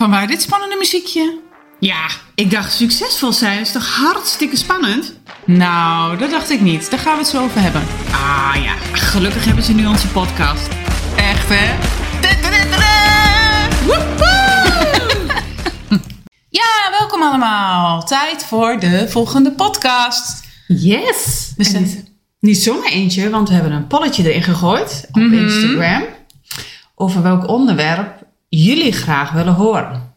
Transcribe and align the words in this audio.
Vanwaar 0.00 0.26
dit 0.26 0.42
spannende 0.42 0.76
muziekje? 0.76 1.38
Ja, 1.80 2.06
ik 2.34 2.50
dacht 2.50 2.72
succesvol 2.72 3.32
zijn 3.32 3.60
is 3.60 3.72
toch 3.72 3.96
hartstikke 3.96 4.56
spannend? 4.56 5.14
Nou, 5.46 6.18
dat 6.18 6.30
dacht 6.30 6.50
ik 6.50 6.60
niet. 6.60 6.90
Daar 6.90 6.98
gaan 7.00 7.12
we 7.12 7.18
het 7.18 7.28
zo 7.28 7.42
over 7.42 7.60
hebben. 7.60 7.82
Ah 8.12 8.54
ja, 8.62 8.74
gelukkig 8.92 9.44
hebben 9.44 9.64
ze 9.64 9.72
nu 9.72 9.86
onze 9.86 10.08
podcast. 10.08 10.68
Echt 11.16 11.46
hè? 11.48 11.74
Ja, 16.48 16.90
welkom 16.98 17.22
allemaal. 17.22 18.02
Tijd 18.04 18.44
voor 18.44 18.78
de 18.80 19.06
volgende 19.08 19.52
podcast. 19.52 20.44
Yes! 20.66 21.52
We 21.56 21.64
zijn- 21.64 21.82
niet, 21.82 22.04
niet 22.40 22.58
zomaar 22.58 22.90
eentje, 22.90 23.30
want 23.30 23.48
we 23.48 23.54
hebben 23.54 23.72
een 23.72 23.86
polletje 23.86 24.28
erin 24.30 24.42
gegooid 24.42 25.06
op 25.12 25.22
Mhm. 25.22 25.34
Instagram. 25.34 26.02
Over 26.94 27.22
welk 27.22 27.48
onderwerp 27.48 28.19
jullie 28.50 28.92
graag 28.92 29.30
willen 29.30 29.54
horen. 29.54 30.12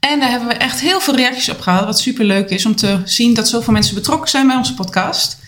En 0.00 0.20
daar 0.20 0.30
hebben 0.30 0.48
we 0.48 0.54
echt 0.54 0.80
heel 0.80 1.00
veel 1.00 1.16
reacties 1.16 1.50
op 1.50 1.60
gehad. 1.60 1.84
Wat 1.84 2.00
super 2.00 2.24
leuk 2.24 2.50
is 2.50 2.66
om 2.66 2.76
te 2.76 3.00
zien 3.04 3.34
dat 3.34 3.48
zoveel 3.48 3.72
mensen 3.72 3.94
betrokken 3.94 4.30
zijn 4.30 4.46
bij 4.46 4.56
onze 4.56 4.74
podcast. 4.74 5.38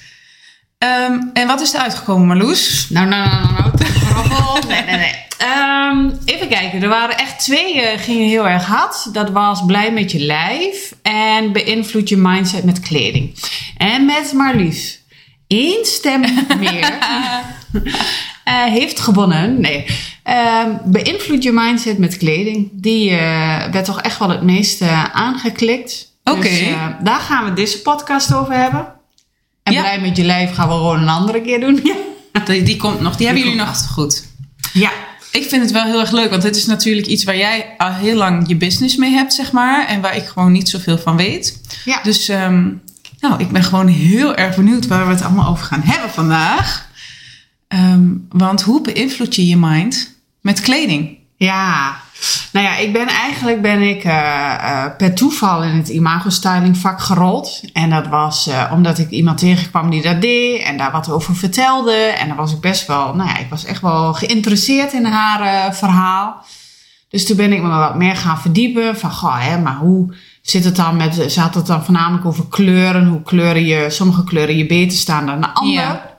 Ehm, 0.78 1.18
en 1.32 1.46
wat 1.46 1.60
is 1.60 1.74
er 1.74 1.80
uitgekomen, 1.80 2.26
Marloes? 2.26 2.86
Nou, 2.88 3.08
nou, 3.08 3.28
nou, 3.28 3.52
nou, 3.52 3.70
nou. 3.78 3.84
Grappel. 3.84 4.68
Nee, 4.68 4.82
nee, 4.82 4.96
nee. 4.96 5.14
Ehm, 5.38 6.10
even 6.24 6.48
kijken. 6.48 6.82
Er 6.82 6.88
waren 6.88 7.18
echt 7.18 7.38
twee, 7.38 7.80
eh, 7.80 8.00
gingen 8.00 8.28
heel 8.28 8.48
erg 8.48 8.64
hard. 8.64 9.14
Dat 9.14 9.30
was 9.30 9.64
blij 9.66 9.92
met 9.92 10.12
je 10.12 10.18
lijf 10.18 10.95
en 11.02 11.52
beïnvloed 11.52 12.09
je 12.09 12.16
mindset 12.16 12.64
met 12.64 12.80
kleding. 12.80 13.34
En 13.76 14.04
met 14.04 14.32
Marlies. 14.32 14.98
één 15.46 15.84
stem 15.84 16.20
meer 16.59 16.98
eh, 18.45 18.64
heeft 18.64 19.00
gewonnen. 19.00 19.60
Nee. 19.60 19.86
Ehm 20.30 20.70
beïnvloed 20.84 21.42
je 21.42 21.52
mindset 21.52 21.98
met 21.98 22.16
kleding. 22.16 22.68
Die 22.73 23.10
eh, 23.10 23.64
werd 23.70 23.84
toch 23.84 24.00
echt 24.00 24.18
wel 24.18 24.28
het 24.28 24.42
meest 24.42 24.82
aangeklikt. 25.12 26.12
Oké. 26.24 26.40
Dus, 26.40 26.60
eh, 26.60 26.87
daar 27.02 27.20
gaan 27.20 27.45
we 27.45 27.52
deze 27.52 27.82
podcast 27.82 28.34
over 28.34 28.54
hebben. 28.54 28.87
En 29.62 29.72
Ja. 29.72 29.80
blij 29.80 30.00
met 30.00 30.16
je 30.16 30.24
lijf 30.24 30.54
gaan 30.54 30.68
we 30.68 30.74
gewoon 30.74 31.00
een 31.00 31.09
andere 31.09 31.40
keer 31.40 31.60
doen. 31.60 31.82
Die, 32.45 32.62
die 32.62 32.76
komt 32.76 33.00
nog. 33.00 33.16
Die 33.16 33.26
hebben 33.26 33.45
jullie 33.45 33.59
nog 33.59 33.87
goed. 33.87 34.24
Ja. 34.72 34.90
Ik 35.32 35.48
vind 35.48 35.62
het 35.62 35.70
wel 35.70 35.84
heel 35.84 36.00
erg 36.00 36.10
leuk, 36.10 36.30
want 36.30 36.42
dit 36.42 36.56
is 36.56 36.66
natuurlijk 36.66 37.06
iets 37.06 37.24
waar 37.24 37.37
jij 37.37 37.74
al 37.76 37.92
heel 37.92 38.16
lang 38.16 38.48
je 38.48 38.56
business 38.56 38.96
mee 38.96 39.12
hebt, 39.12 39.34
zeg 39.34 39.52
maar. 39.52 39.87
En 39.87 40.00
waar 40.00 40.16
ik 40.16 40.26
gewoon 40.26 40.52
niet 40.52 40.68
zoveel 40.68 40.98
van 40.98 41.16
weet. 41.16 41.60
Ja. 41.84 42.02
Dus 42.02 42.28
ehm, 42.28 42.68
nou, 43.20 43.38
ik 43.40 43.50
ben 43.50 43.62
gewoon 43.62 43.87
heel 43.87 44.34
erg 44.34 44.56
benieuwd 44.56 44.87
waar 44.87 45.06
we 45.06 45.12
het 45.12 45.22
allemaal 45.22 45.50
over 45.50 45.65
gaan 45.65 45.82
hebben 45.82 46.10
vandaag. 46.10 46.88
Ehm, 47.68 48.09
want 48.28 48.62
hoe 48.62 48.80
beïnvloed 48.80 49.34
je 49.34 49.46
je 49.46 49.56
mind 49.56 50.18
met 50.41 50.60
kleding? 50.60 51.19
Ja, 51.37 51.96
nou 52.52 52.66
ja, 52.66 52.77
ik 52.77 52.93
ben 52.93 53.07
eigenlijk 53.07 53.63
ben 53.63 53.83
ik 53.83 54.05
eh, 54.05 54.55
eh, 54.55 54.96
per 54.96 55.15
toeval 55.15 55.63
in 55.63 55.77
het 55.77 55.88
imago 55.88 56.29
styling 56.30 56.77
vak 56.77 57.01
gerold. 57.01 57.60
En 57.73 57.91
dat 57.91 58.07
was 58.07 58.46
eh, 58.46 58.71
omdat 58.73 58.99
ik 58.99 59.11
iemand 59.11 59.38
tegenkwam 59.38 59.91
die 59.91 60.02
dat 60.02 60.21
deed 60.21 60.63
en 60.63 60.77
daar 60.77 60.93
wat 60.93 61.11
over 61.11 61.37
vertelde. 61.37 61.95
En 61.95 62.29
dan 62.29 62.37
was 62.37 62.52
ik 62.52 62.61
best 62.61 62.87
wel, 62.87 63.15
nou 63.15 63.29
ja, 63.29 63.38
ik 63.38 63.51
was 63.51 63.65
echt 63.65 63.80
wel 63.83 64.15
geïnteresseerd 64.15 64.93
in 64.93 65.05
haar 65.05 65.75
verhaal. 65.75 66.44
Dus 67.09 67.27
toen 67.27 67.37
ben 67.37 67.53
ik 67.53 67.62
me 67.62 67.69
wat 67.69 67.97
meer 67.97 68.16
gaan 68.16 68.41
verdiepen 68.41 68.99
van, 68.99 69.11
goh, 69.11 69.41
hè, 69.41 69.59
maar 69.59 69.77
hoe 69.77 70.15
zit 70.43 70.65
het 70.65 70.77
dan 70.77 70.97
met, 70.97 71.33
ze 71.33 71.41
had 71.41 71.55
het 71.55 71.66
dan 71.66 71.84
voornamelijk 71.84 72.25
over 72.25 72.49
kleuren, 72.49 73.06
hoe 73.06 73.22
kleuren 73.22 73.65
je, 73.65 73.91
sommige 73.91 74.25
kleuren 74.25 74.56
je 74.56 74.66
beter 74.66 74.99
staan 74.99 75.27
dan 75.27 75.41
de 75.41 75.55
andere. 75.55 75.81
Ja. 75.81 76.09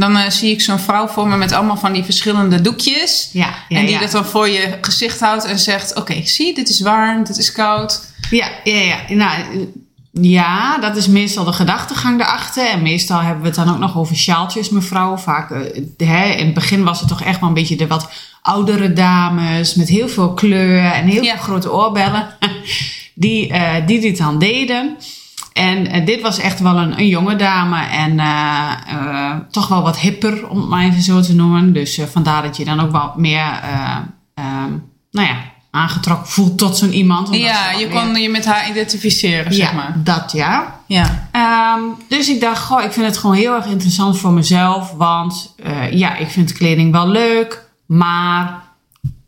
Dan 0.00 0.16
eh, 0.16 0.30
zie 0.30 0.50
ik 0.50 0.60
zo'n 0.60 0.78
vrouw 0.78 1.08
voor 1.08 1.28
me 1.28 1.36
met 1.36 1.52
allemaal 1.52 1.76
van 1.76 1.92
die 1.92 2.04
verschillende 2.04 2.60
doekjes. 2.60 3.28
Ja, 3.32 3.54
ja, 3.68 3.78
en 3.78 3.84
die 3.84 3.94
ja. 3.94 4.00
dat 4.00 4.10
dan 4.10 4.24
voor 4.24 4.48
je 4.48 4.78
gezicht 4.80 5.20
houdt 5.20 5.44
en 5.44 5.58
zegt: 5.58 5.96
Oké, 5.96 6.26
zie, 6.26 6.54
dit 6.54 6.68
is 6.68 6.80
warm, 6.80 7.24
dit 7.24 7.38
is 7.38 7.52
koud. 7.52 8.06
Ja, 8.30 8.48
ja, 8.64 8.74
ja. 8.80 8.96
Nou, 9.08 9.40
eh, 9.40 9.60
ja, 10.12 10.78
dat 10.78 10.96
is 10.96 11.06
meestal 11.06 11.44
de 11.44 11.52
gedachtegang 11.52 12.20
erachter. 12.20 12.66
En 12.66 12.82
meestal 12.82 13.20
hebben 13.20 13.40
we 13.40 13.46
het 13.46 13.56
dan 13.56 13.70
ook 13.70 13.78
nog 13.78 13.98
over 13.98 14.16
sjaaltjes, 14.16 14.68
mevrouw. 14.70 15.16
Vaak, 15.16 15.50
eh, 15.50 15.60
hè, 16.08 16.24
in 16.28 16.44
het 16.44 16.54
begin 16.54 16.84
was 16.84 17.00
het 17.00 17.08
toch 17.08 17.22
echt 17.22 17.40
wel 17.40 17.48
een 17.48 17.54
beetje 17.54 17.76
de 17.76 17.86
wat 17.86 18.10
oudere 18.42 18.92
dames 18.92 19.74
met 19.74 19.88
heel 19.88 20.08
veel 20.08 20.34
kleur 20.34 20.84
en 20.92 21.06
heel 21.06 21.22
Ja. 21.22 21.32
veel 21.34 21.42
grote 21.42 21.72
oorbellen. 21.72 22.28
Die, 23.14 23.52
die 23.86 24.00
dit 24.00 24.18
dan 24.18 24.38
deden. 24.38 24.96
En 25.52 25.86
eh, 25.86 26.06
dit 26.06 26.20
was 26.20 26.38
echt 26.38 26.60
wel 26.60 26.76
een, 26.76 26.98
een 26.98 27.08
jonge 27.08 27.36
dame 27.36 27.82
en 27.84 28.18
eh, 28.18 28.72
eh, 28.88 29.36
toch 29.50 29.68
wel 29.68 29.82
wat 29.82 29.98
hipper, 29.98 30.48
om 30.48 30.56
het 30.56 30.68
maar 30.68 30.84
even 30.84 31.02
zo 31.02 31.20
te 31.20 31.34
noemen. 31.34 31.72
Dus 31.72 32.00
vandaar 32.10 32.42
dat 32.42 32.56
je 32.56 32.64
dan 32.64 32.80
ook 32.80 32.90
wat 32.90 33.16
meer, 33.16 33.60
eh, 33.62 33.96
ehm, 34.34 34.70
nou 35.10 35.26
ja, 35.26 35.36
aangetrokken 35.70 36.28
voelt 36.28 36.58
tot 36.58 36.76
zo'n 36.76 36.92
iemand. 36.92 37.34
ja, 37.34 37.70
je 37.70 37.88
kon 37.88 38.14
je 38.14 38.28
met 38.28 38.44
haar 38.44 38.70
identificeren, 38.70 39.52
zeg 39.54 39.70
ja, 39.70 39.76
maar. 39.76 39.94
dat 39.96 40.32
ja. 40.32 40.80
Ja. 40.86 41.28
Ehm, 41.32 41.80
dus 42.08 42.28
ik 42.28 42.40
dacht, 42.40 42.62
goh, 42.62 42.82
ik 42.82 42.92
vind 42.92 43.06
het 43.06 43.18
gewoon 43.18 43.36
heel 43.36 43.54
erg 43.54 43.66
interessant 43.66 44.18
voor 44.18 44.32
mezelf. 44.32 44.92
Want 44.92 45.54
ja, 45.90 46.16
ik 46.16 46.28
vind 46.28 46.52
kleding 46.52 46.92
wel 46.92 47.08
leuk. 47.08 47.68
Maar 47.86 48.62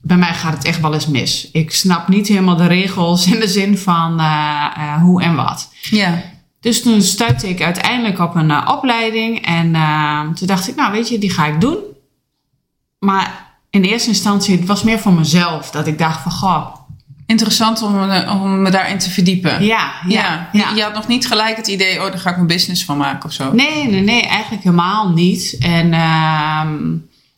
bij 0.01 0.17
mij 0.17 0.35
gaat 0.35 0.53
het 0.53 0.65
echt 0.65 0.81
wel 0.81 0.95
eens 0.95 1.07
mis. 1.07 1.49
Ik 1.53 1.73
snap 1.73 2.09
niet 2.09 2.29
helemaal 2.29 2.57
de 2.57 2.67
regels 2.67 3.27
in 3.27 3.41
de 3.41 3.49
zin 3.49 3.79
van 3.79 4.21
hoe 5.01 5.23
en 5.23 5.35
wat. 5.35 5.72
Ja. 5.91 6.23
Dus 6.61 6.83
toen 6.83 7.03
stuitte 7.03 7.49
ik 7.49 7.63
uiteindelijk 7.63 8.19
op 8.19 8.35
een 8.35 8.51
eh, 8.51 8.69
opleiding. 8.73 9.47
En 9.47 9.75
eh, 9.75 10.21
toen 10.21 10.47
dacht 10.47 10.69
ik, 10.69 10.75
nou 10.75 10.93
weet 10.93 11.09
je, 11.09 11.19
die 11.19 11.31
ga 11.31 11.47
ik 11.47 11.61
doen. 11.61 11.79
Maar 12.99 13.51
in 13.71 13.83
eerste 13.83 14.09
instantie, 14.09 14.57
het 14.57 14.67
was 14.67 14.83
meer 14.83 14.99
voor 14.99 15.13
mezelf. 15.13 15.71
Dat 15.71 15.87
ik 15.87 15.99
dacht 15.99 16.23
van, 16.23 16.33
goh, 16.33 16.75
Interessant 17.33 17.83
om, 17.83 18.11
eh, 18.11 18.43
om 18.43 18.63
me 18.63 18.71
daarin 18.71 18.99
te 18.99 19.11
verdiepen. 19.11 19.65
ja, 19.65 19.93
ja, 20.09 20.49
ja. 20.53 20.69
Je, 20.69 20.77
je 20.77 20.83
had 20.83 20.95
nog 20.95 21.09
niet 21.09 21.27
gelijk 21.27 21.57
het 21.57 21.67
idee, 21.67 21.99
oh, 22.01 22.11
daar 22.11 22.19
ga 22.19 22.31
ik 22.31 22.37
een 22.37 22.47
business 22.47 22.85
van 22.85 22.97
maken 22.97 23.29
of 23.29 23.33
zo. 23.33 23.53
Nee, 23.53 23.89
nee, 23.89 24.01
nee, 24.01 24.23
eigenlijk 24.23 24.63
helemaal 24.63 25.09
niet. 25.09 25.57
En 25.61 25.93
ehm, 25.93 26.79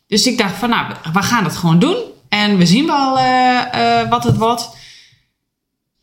dus 0.07 0.27
ik 0.27 0.37
dacht 0.37 0.55
van, 0.55 0.69
nou, 0.69 0.85
we 1.13 1.21
gaan 1.21 1.43
het 1.43 1.57
gewoon 1.57 1.79
doen. 1.79 1.95
En 2.29 2.57
we 2.57 2.65
zien 2.65 2.85
wel 2.85 3.19
eh, 3.19 4.09
wat 4.09 4.23
het 4.23 4.37
wordt. 4.37 4.69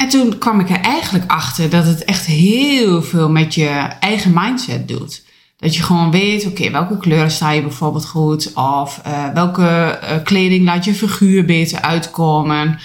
En 0.02 0.08
toen 0.08 0.38
kwam 0.38 0.60
ik 0.60 0.70
er 0.70 0.80
eigenlijk 0.80 1.30
achter 1.30 1.70
dat 1.70 1.86
het 1.86 2.04
echt 2.04 2.26
heel 2.26 3.02
veel 3.02 3.30
met 3.30 3.54
je 3.54 3.68
eigen 4.00 4.32
mindset 4.34 4.88
doet. 4.88 5.22
Dat 5.56 5.76
je 5.76 5.82
gewoon 5.82 6.10
weet, 6.10 6.46
oké, 6.46 6.70
welke 6.70 6.98
kleuren 6.98 7.30
sta 7.30 7.50
je 7.50 7.62
bijvoorbeeld 7.62 8.06
goed? 8.06 8.52
Of 8.54 9.00
eh, 9.04 9.28
welke 9.34 9.66
eh, 9.66 10.22
kleding 10.24 10.64
laat 10.64 10.84
je 10.84 10.94
figuur 10.94 11.44
beter 11.44 11.80
uitkomen? 11.80 12.78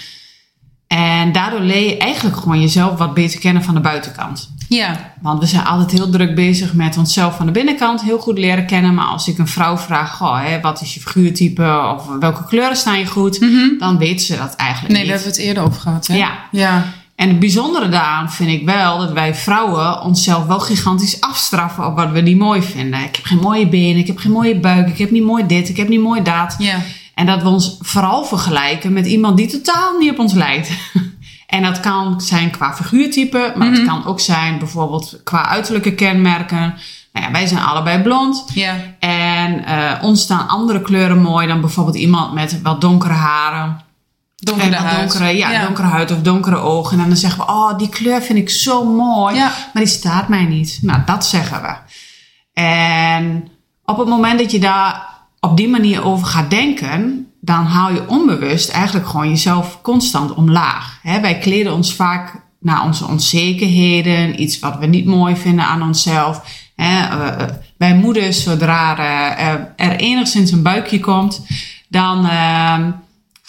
En 0.86 1.32
daardoor 1.32 1.60
leer 1.60 1.88
je 1.88 1.96
eigenlijk 1.96 2.36
gewoon 2.36 2.60
jezelf 2.60 2.98
wat 2.98 3.14
beter 3.14 3.40
kennen 3.40 3.62
van 3.62 3.74
de 3.74 3.80
buitenkant. 3.80 4.50
Ja. 4.68 5.12
Want 5.22 5.40
we 5.40 5.46
zijn 5.46 5.64
altijd 5.64 5.90
heel 5.90 6.10
druk 6.10 6.34
bezig 6.34 6.74
met 6.74 6.96
onszelf 6.96 7.36
van 7.36 7.46
de 7.46 7.52
binnenkant 7.52 8.02
heel 8.02 8.18
goed 8.18 8.38
leren 8.38 8.66
kennen. 8.66 8.94
Maar 8.94 9.04
als 9.04 9.28
ik 9.28 9.38
een 9.38 9.48
vrouw 9.48 9.78
vraag, 9.78 10.16
goh, 10.16 10.44
hè, 10.44 10.60
wat 10.60 10.80
is 10.80 10.94
je 10.94 11.00
figuurtype 11.00 11.94
of 11.96 12.06
welke 12.20 12.44
kleuren 12.44 12.76
staan 12.76 12.98
je 12.98 13.06
goed, 13.06 13.40
dan 13.78 13.98
weet 13.98 14.22
ze 14.22 14.36
dat 14.36 14.54
eigenlijk 14.56 14.94
Nee, 14.94 15.06
daar 15.06 15.14
niet. 15.14 15.22
hebben 15.24 15.36
we 15.36 15.40
het 15.42 15.48
eerder 15.48 15.62
over 15.62 15.80
gehad, 15.80 16.06
hè? 16.06 16.16
Ja. 16.16 16.38
Ja. 16.50 16.84
En 17.18 17.28
het 17.28 17.38
bijzondere 17.38 17.88
daaraan 17.88 18.32
vind 18.32 18.50
ik 18.50 18.64
wel 18.64 18.98
dat 18.98 19.12
wij 19.12 19.34
vrouwen 19.34 20.02
onszelf 20.02 20.46
wel 20.46 20.60
gigantisch 20.60 21.20
afstraffen 21.20 21.86
op 21.86 21.96
wat 21.96 22.10
we 22.10 22.20
niet 22.20 22.38
mooi 22.38 22.62
vinden. 22.62 23.00
Ik 23.00 23.16
heb 23.16 23.24
geen 23.24 23.38
mooie 23.38 23.68
benen, 23.68 24.00
ik 24.00 24.06
heb 24.06 24.18
geen 24.18 24.32
mooie 24.32 24.60
buik, 24.60 24.88
ik 24.88 24.98
heb 24.98 25.10
niet 25.10 25.24
mooi 25.24 25.46
dit, 25.46 25.68
ik 25.68 25.76
heb 25.76 25.88
niet 25.88 26.00
mooi 26.00 26.22
dat. 26.22 26.56
Ja. 26.58 26.80
En 27.14 27.26
dat 27.26 27.42
we 27.42 27.48
ons 27.48 27.76
vooral 27.80 28.24
vergelijken 28.24 28.92
met 28.92 29.06
iemand 29.06 29.36
die 29.36 29.46
totaal 29.46 29.98
niet 29.98 30.10
op 30.10 30.18
ons 30.18 30.32
lijkt. 30.32 30.70
En 31.46 31.62
dat 31.62 31.80
kan 31.80 32.20
zijn 32.20 32.50
qua 32.50 32.74
figuurtype, 32.74 33.52
maar 33.56 33.70
het 33.70 33.84
kan 33.84 34.06
ook 34.06 34.20
zijn 34.20 34.58
bijvoorbeeld 34.58 35.20
qua 35.24 35.46
uiterlijke 35.46 35.94
kenmerken. 35.94 36.74
Nou 37.12 37.26
ja, 37.26 37.32
wij 37.32 37.46
zijn 37.46 37.60
allebei 37.60 38.02
blond. 38.02 38.44
Ja. 38.54 38.74
En 38.98 39.64
eh, 39.64 40.02
ons 40.02 40.20
staan 40.20 40.48
andere 40.48 40.82
kleuren 40.82 41.22
mooi 41.22 41.46
dan 41.46 41.60
bijvoorbeeld 41.60 41.96
iemand 41.96 42.32
met 42.32 42.62
wat 42.62 42.80
donkere 42.80 43.12
haren. 43.12 43.86
Donkere 44.40 44.96
donkere, 44.98 45.36
ja, 45.36 45.64
donkere 45.64 45.86
huid 45.86 46.10
of 46.10 46.22
donkere 46.22 46.56
ogen. 46.56 47.00
En 47.00 47.08
dan 47.08 47.16
zeggen 47.16 47.46
we, 47.46 47.52
oh, 47.52 47.78
die 47.78 47.88
kleur 47.88 48.22
vind 48.22 48.38
ik 48.38 48.50
zo 48.50 48.84
mooi. 48.84 49.34
Ja. 49.34 49.52
Maar 49.72 49.82
die 49.82 49.92
staat 49.92 50.28
mij 50.28 50.44
niet. 50.44 50.78
Nou, 50.82 51.00
dat 51.06 51.26
zeggen 51.26 51.62
we. 51.62 51.76
En 52.62 53.48
op 53.84 53.98
het 53.98 54.08
moment 54.08 54.38
dat 54.38 54.50
je 54.50 54.58
daar 54.58 55.06
op 55.40 55.56
die 55.56 55.68
manier 55.68 56.04
over 56.04 56.26
gaat 56.26 56.50
denken, 56.50 57.26
dan 57.40 57.64
haal 57.64 57.92
je 57.92 58.08
onbewust 58.08 58.70
eigenlijk 58.70 59.08
gewoon 59.08 59.28
jezelf 59.28 59.78
constant 59.82 60.34
omlaag. 60.34 60.98
Hè, 61.02 61.20
wij 61.20 61.38
kleden 61.38 61.72
ons 61.72 61.94
vaak 61.94 62.46
naar 62.60 62.84
onze 62.84 63.06
onzekerheden, 63.06 64.42
iets 64.42 64.58
wat 64.58 64.78
we 64.78 64.86
niet 64.86 65.06
mooi 65.06 65.36
vinden 65.36 65.64
aan 65.64 65.82
onszelf. 65.82 66.42
Hè, 66.76 67.02
eh, 67.02 67.48
bij 67.76 67.94
moeders, 67.94 68.42
zodra 68.42 68.98
eh, 68.98 69.86
er, 69.86 69.96
enigszins 69.96 70.50
een 70.50 70.62
buikje 70.62 71.00
komt, 71.00 71.46
dan 71.88 72.26
eh, 72.26 72.78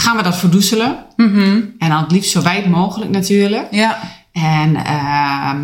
gaan 0.02 0.18
we 0.18 0.24
dat 0.24 0.38
verdoezelen. 0.38 1.06
Mhm. 1.16 1.62
En 1.78 1.90
dan 1.90 2.02
het 2.02 2.12
liefst 2.12 2.32
zo 2.32 2.42
wijd 2.42 2.70
mogelijk 2.70 3.12
natuurlijk. 3.12 3.68
Ja. 3.72 4.00
En 4.32 4.76
ehm, 4.76 5.58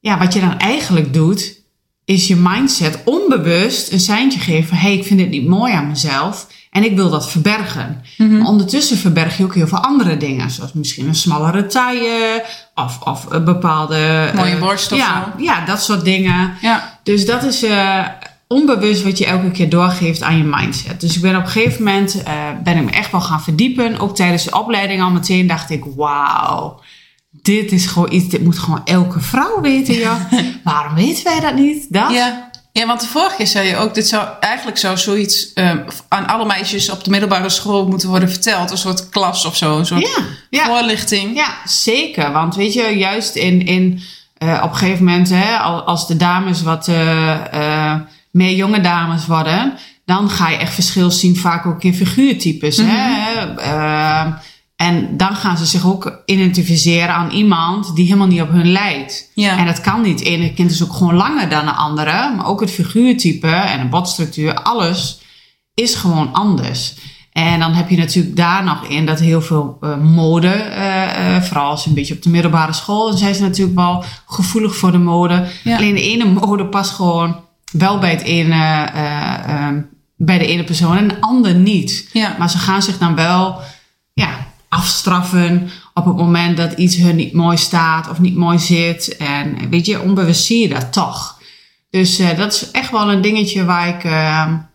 ja, 0.00 0.18
wat 0.18 0.32
je 0.32 0.40
dan 0.40 0.58
eigenlijk 0.58 1.12
doet, 1.12 1.56
is 2.04 2.28
je 2.28 2.36
mindset 2.36 3.00
onbewust 3.04 3.92
een 3.92 4.00
seintje 4.00 4.40
geven. 4.40 4.76
Hé, 4.76 4.88
hey, 4.88 4.96
ik 4.96 5.04
vind 5.04 5.20
het 5.20 5.30
niet 5.30 5.46
mooi 5.46 5.72
aan 5.72 5.88
mezelf. 5.88 6.46
En 6.70 6.84
ik 6.84 6.96
wil 6.96 7.10
dat 7.10 7.30
verbergen. 7.30 8.02
Mhm. 8.16 8.38
Maar 8.38 8.46
ondertussen 8.46 8.96
verberg 8.96 9.36
je 9.36 9.44
ook 9.44 9.54
heel 9.54 9.66
veel 9.66 9.78
andere 9.78 10.16
dingen. 10.16 10.50
Zoals 10.50 10.72
misschien 10.72 11.08
een 11.08 11.14
smallere 11.14 11.66
taille. 11.66 12.44
Of, 12.74 13.00
of 13.00 13.26
een 13.28 13.44
bepaalde... 13.44 14.30
Mooie 14.34 14.52
eh, 14.52 14.60
borst 14.60 14.92
of 14.92 14.98
ja, 14.98 15.32
zo. 15.36 15.42
Ja, 15.42 15.64
dat 15.64 15.82
soort 15.82 16.04
dingen. 16.04 16.54
Ja. 16.60 16.98
Dus 17.02 17.26
dat 17.26 17.42
is 17.42 17.62
eh, 17.62 18.04
onbewust 18.48 19.02
wat 19.02 19.18
je 19.18 19.26
elke 19.26 19.50
keer 19.50 19.68
doorgeeft 19.68 20.22
aan 20.22 20.36
je 20.36 20.42
mindset. 20.44 21.00
Dus 21.00 21.16
ik 21.16 21.22
ben 21.22 21.36
op 21.36 21.42
een 21.44 21.48
gegeven 21.48 21.84
moment 21.84 22.22
eh, 22.22 22.32
ben 22.64 22.76
ik 22.76 22.84
me 22.84 22.90
echt 22.90 23.10
wel 23.12 23.20
gaan 23.20 23.42
verdiepen. 23.42 23.98
Ook 23.98 24.16
tijdens 24.16 24.44
de 24.44 24.58
opleiding 24.58 25.02
al 25.02 25.10
meteen 25.10 25.46
dacht 25.46 25.70
ik, 25.70 25.84
wauw. 25.96 26.80
Dit 27.30 27.72
is 27.72 27.86
gewoon 27.86 28.12
iets, 28.12 28.28
dit 28.28 28.44
moet 28.44 28.58
gewoon 28.58 28.80
elke 28.84 29.20
vrouw 29.20 29.60
weten, 29.60 29.94
joh. 29.94 30.20
Waarom 30.64 30.94
weten 30.94 31.24
wij 31.24 31.40
dat 31.40 31.54
niet? 31.54 31.86
Dat? 31.92 32.10
Ja. 32.12 32.50
ja, 32.72 32.86
want 32.86 33.00
de 33.00 33.06
vorige 33.06 33.36
keer 33.36 33.46
zei 33.46 33.68
je 33.68 33.76
ook, 33.76 33.94
dit 33.94 34.08
zou 34.08 34.26
eigenlijk 34.40 34.78
zou 34.78 34.96
zoiets 34.98 35.52
eh, 35.52 35.70
aan 36.08 36.26
alle 36.26 36.46
meisjes 36.46 36.90
op 36.90 37.04
de 37.04 37.10
middelbare 37.10 37.48
school 37.48 37.88
moeten 37.88 38.08
worden 38.08 38.30
verteld. 38.30 38.70
Een 38.70 38.78
soort 38.78 39.08
klas 39.08 39.44
of 39.44 39.56
zo, 39.56 39.78
een 39.78 39.86
soort 39.86 40.00
Ja, 40.00 40.22
ja. 40.50 40.64
voorlichting. 40.66 41.36
Ja, 41.36 41.48
zeker. 41.64 42.32
Want 42.32 42.54
weet 42.56 42.72
je, 42.72 42.82
juist 42.96 43.34
in, 43.34 43.66
in 43.66 44.00
eh, 44.38 44.60
op 44.64 44.70
een 44.70 44.76
gegeven 44.76 45.04
moment, 45.04 45.28
hè, 45.30 45.56
al- 45.58 45.82
als 45.82 46.06
de 46.06 46.16
dames 46.16 46.62
wat 46.62 46.88
meer 48.38 48.54
jonge 48.54 48.80
dames 48.80 49.26
worden, 49.26 49.72
dan 50.04 50.30
ga 50.30 50.48
je 50.48 50.56
echt 50.56 50.74
verschil 50.74 51.10
zien, 51.10 51.36
vaak 51.36 51.66
ook 51.66 51.82
in 51.82 51.94
figuurtypes. 51.94 52.76
hè. 52.76 53.56
Eh, 53.56 54.26
en 54.76 55.16
dan 55.16 55.36
gaan 55.36 55.58
ze 55.58 55.66
zich 55.66 55.86
ook 55.86 56.22
identificeren 56.26 57.14
aan 57.14 57.30
iemand 57.30 57.94
die 57.94 58.04
helemaal 58.04 58.26
niet 58.26 58.40
op 58.40 58.50
hun 58.50 58.72
lijkt. 58.72 59.30
Ja. 59.34 59.58
En 59.58 59.66
dat 59.66 59.80
kan 59.80 60.02
niet. 60.02 60.18
De 60.18 60.24
ene 60.24 60.54
kind 60.54 60.70
is 60.70 60.82
ook 60.82 60.92
gewoon 60.92 61.14
langer 61.14 61.48
dan 61.48 61.64
de 61.64 61.70
andere. 61.70 62.34
Maar 62.36 62.46
ook 62.46 62.60
het 62.60 62.70
figuurtype 62.70 63.46
en 63.46 63.80
de 63.80 63.88
botstructuur, 63.88 64.54
alles 64.54 65.20
is 65.74 65.94
gewoon 65.94 66.32
anders. 66.32 66.94
En 67.32 67.60
dan 67.60 67.72
heb 67.72 67.88
je 67.88 67.96
natuurlijk 67.96 68.36
daar 68.36 68.64
nog 68.64 68.84
in 68.84 69.06
dat 69.06 69.20
heel 69.20 69.42
veel 69.42 69.76
eh, 69.80 69.96
mode, 69.96 70.48
eh, 70.48 71.42
vooral 71.42 71.70
als 71.70 71.86
een 71.86 71.94
beetje 71.94 72.14
op 72.14 72.22
de 72.22 72.30
middelbare 72.30 72.72
school, 72.72 73.12
zijn 73.12 73.34
ze 73.34 73.42
natuurlijk 73.42 73.76
wel 73.76 74.04
gevoelig 74.26 74.76
voor 74.76 74.92
de 74.92 74.98
mode. 74.98 75.46
Ja. 75.64 75.76
Alleen 75.76 75.94
de 75.94 76.02
ene 76.02 76.24
mode 76.24 76.66
past 76.66 76.90
gewoon 76.90 77.36
wel 77.72 77.98
bij, 77.98 78.10
het 78.10 78.22
ene, 78.22 78.90
eh, 78.94 79.68
eh, 79.68 79.74
bij 80.16 80.38
de 80.38 80.46
ene 80.46 80.64
persoon 80.64 80.96
en 80.96 81.08
de 81.08 81.20
ander 81.20 81.54
niet. 81.54 82.08
Ja. 82.12 82.36
Maar 82.38 82.50
ze 82.50 82.58
gaan 82.58 82.82
zich 82.82 82.98
dan 82.98 83.14
wel 83.14 83.60
ja, 84.12 84.46
afstraffen 84.68 85.70
op 85.94 86.04
het 86.04 86.16
moment 86.16 86.56
dat 86.56 86.72
iets 86.72 86.96
hun 86.96 87.16
niet 87.16 87.32
mooi 87.32 87.56
staat 87.56 88.10
of 88.10 88.18
niet 88.18 88.36
mooi 88.36 88.58
zit. 88.58 89.16
En 89.16 89.70
weet 89.70 89.86
je, 89.86 90.00
onbewust 90.00 90.44
zie 90.44 90.62
je 90.62 90.68
dat 90.68 90.92
toch. 90.92 91.40
Dus 91.90 92.18
eh, 92.18 92.36
dat 92.36 92.52
is 92.52 92.70
echt 92.70 92.90
wel 92.90 93.12
een 93.12 93.22
dingetje 93.22 93.64
waar 93.64 93.88
ik 93.88 94.04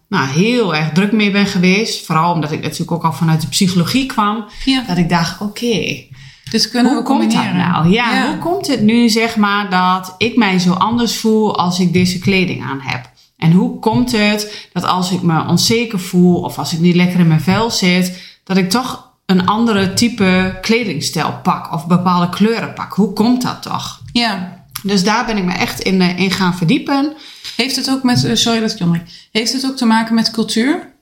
nou, 0.10 0.28
heel 0.28 0.75
erg 0.75 0.89
druk 0.92 1.12
mee 1.12 1.31
ben 1.31 1.46
geweest. 1.46 2.06
Vooral 2.06 2.34
omdat 2.34 2.51
ik 2.51 2.62
natuurlijk 2.62 2.92
ook 2.92 3.04
al 3.04 3.13
vanuit 3.13 3.42
de 3.42 3.48
psychologie 3.48 4.06
kwam. 4.06 4.46
Ja. 4.66 4.84
Dat 4.88 4.98
ik 4.98 5.10
dacht, 5.10 5.42
oké, 5.42 6.06
Dit 6.53 6.69
kunnen 6.69 6.91
hoe 6.91 7.01
we 7.01 7.07
komt 7.07 7.21
dat 7.21 7.31
combineren. 7.31 7.71
nou? 7.71 7.89
Ja, 7.89 8.27
hoe 8.27 8.38
komt 8.38 8.67
het 8.67 8.81
nu 8.81 9.09
zeg 9.09 9.35
maar 9.35 9.69
dat 9.69 10.15
ik 10.17 10.35
mij 10.35 10.59
zo 10.59 10.73
anders 10.73 11.17
voel 11.17 11.57
als 11.57 11.79
ik 11.79 11.94
deze 11.94 12.19
kleding 12.19 12.63
aan 12.63 12.79
heb? 12.81 13.09
En 13.38 13.51
hoe 13.51 13.79
komt 13.79 14.11
het 14.11 14.67
dat 14.73 14.85
als 14.85 15.11
ik 15.11 15.21
me 15.21 15.47
onzeker 15.47 16.00
voel 16.00 16.41
of 16.41 16.57
als 16.57 16.73
ik 16.73 16.79
niet 16.79 16.95
lekker 16.95 17.19
in 17.19 17.27
mijn 17.27 17.41
vel 17.41 17.71
zit, 17.71 18.21
dat 18.44 18.57
ik 18.57 18.69
toch 18.69 19.11
een 19.25 19.45
andere 19.45 19.94
type 19.94 20.57
kledingstijl 20.61 21.39
pak 21.44 21.73
of 21.73 21.88
bepaalde 21.88 22.29
kleuren 22.29 22.73
pak? 22.73 22.94
Hoe 22.94 23.13
komt 23.13 23.41
dat 23.41 23.61
toch? 23.61 24.01
Ja. 24.11 24.63
Dus 24.83 25.03
daar 25.03 25.25
ben 25.25 25.38
ik 25.38 25.44
me 25.44 25.53
echt 25.53 25.79
in, 25.79 26.01
eh, 26.01 26.19
in 26.19 26.31
gaan 26.31 26.55
verdiepen. 26.57 27.13
Heeft 27.55 27.75
het 27.75 27.89
ook 27.89 28.03
met, 28.03 28.23
eh, 28.23 28.35
sorry 28.35 28.59
dat 28.59 28.79
ik. 28.79 29.01
Heeft 29.31 29.53
het 29.53 29.65
ook 29.65 29.77
te 29.77 29.85
maken 29.85 30.15
met 30.15 30.31
cultuur? 30.31 30.93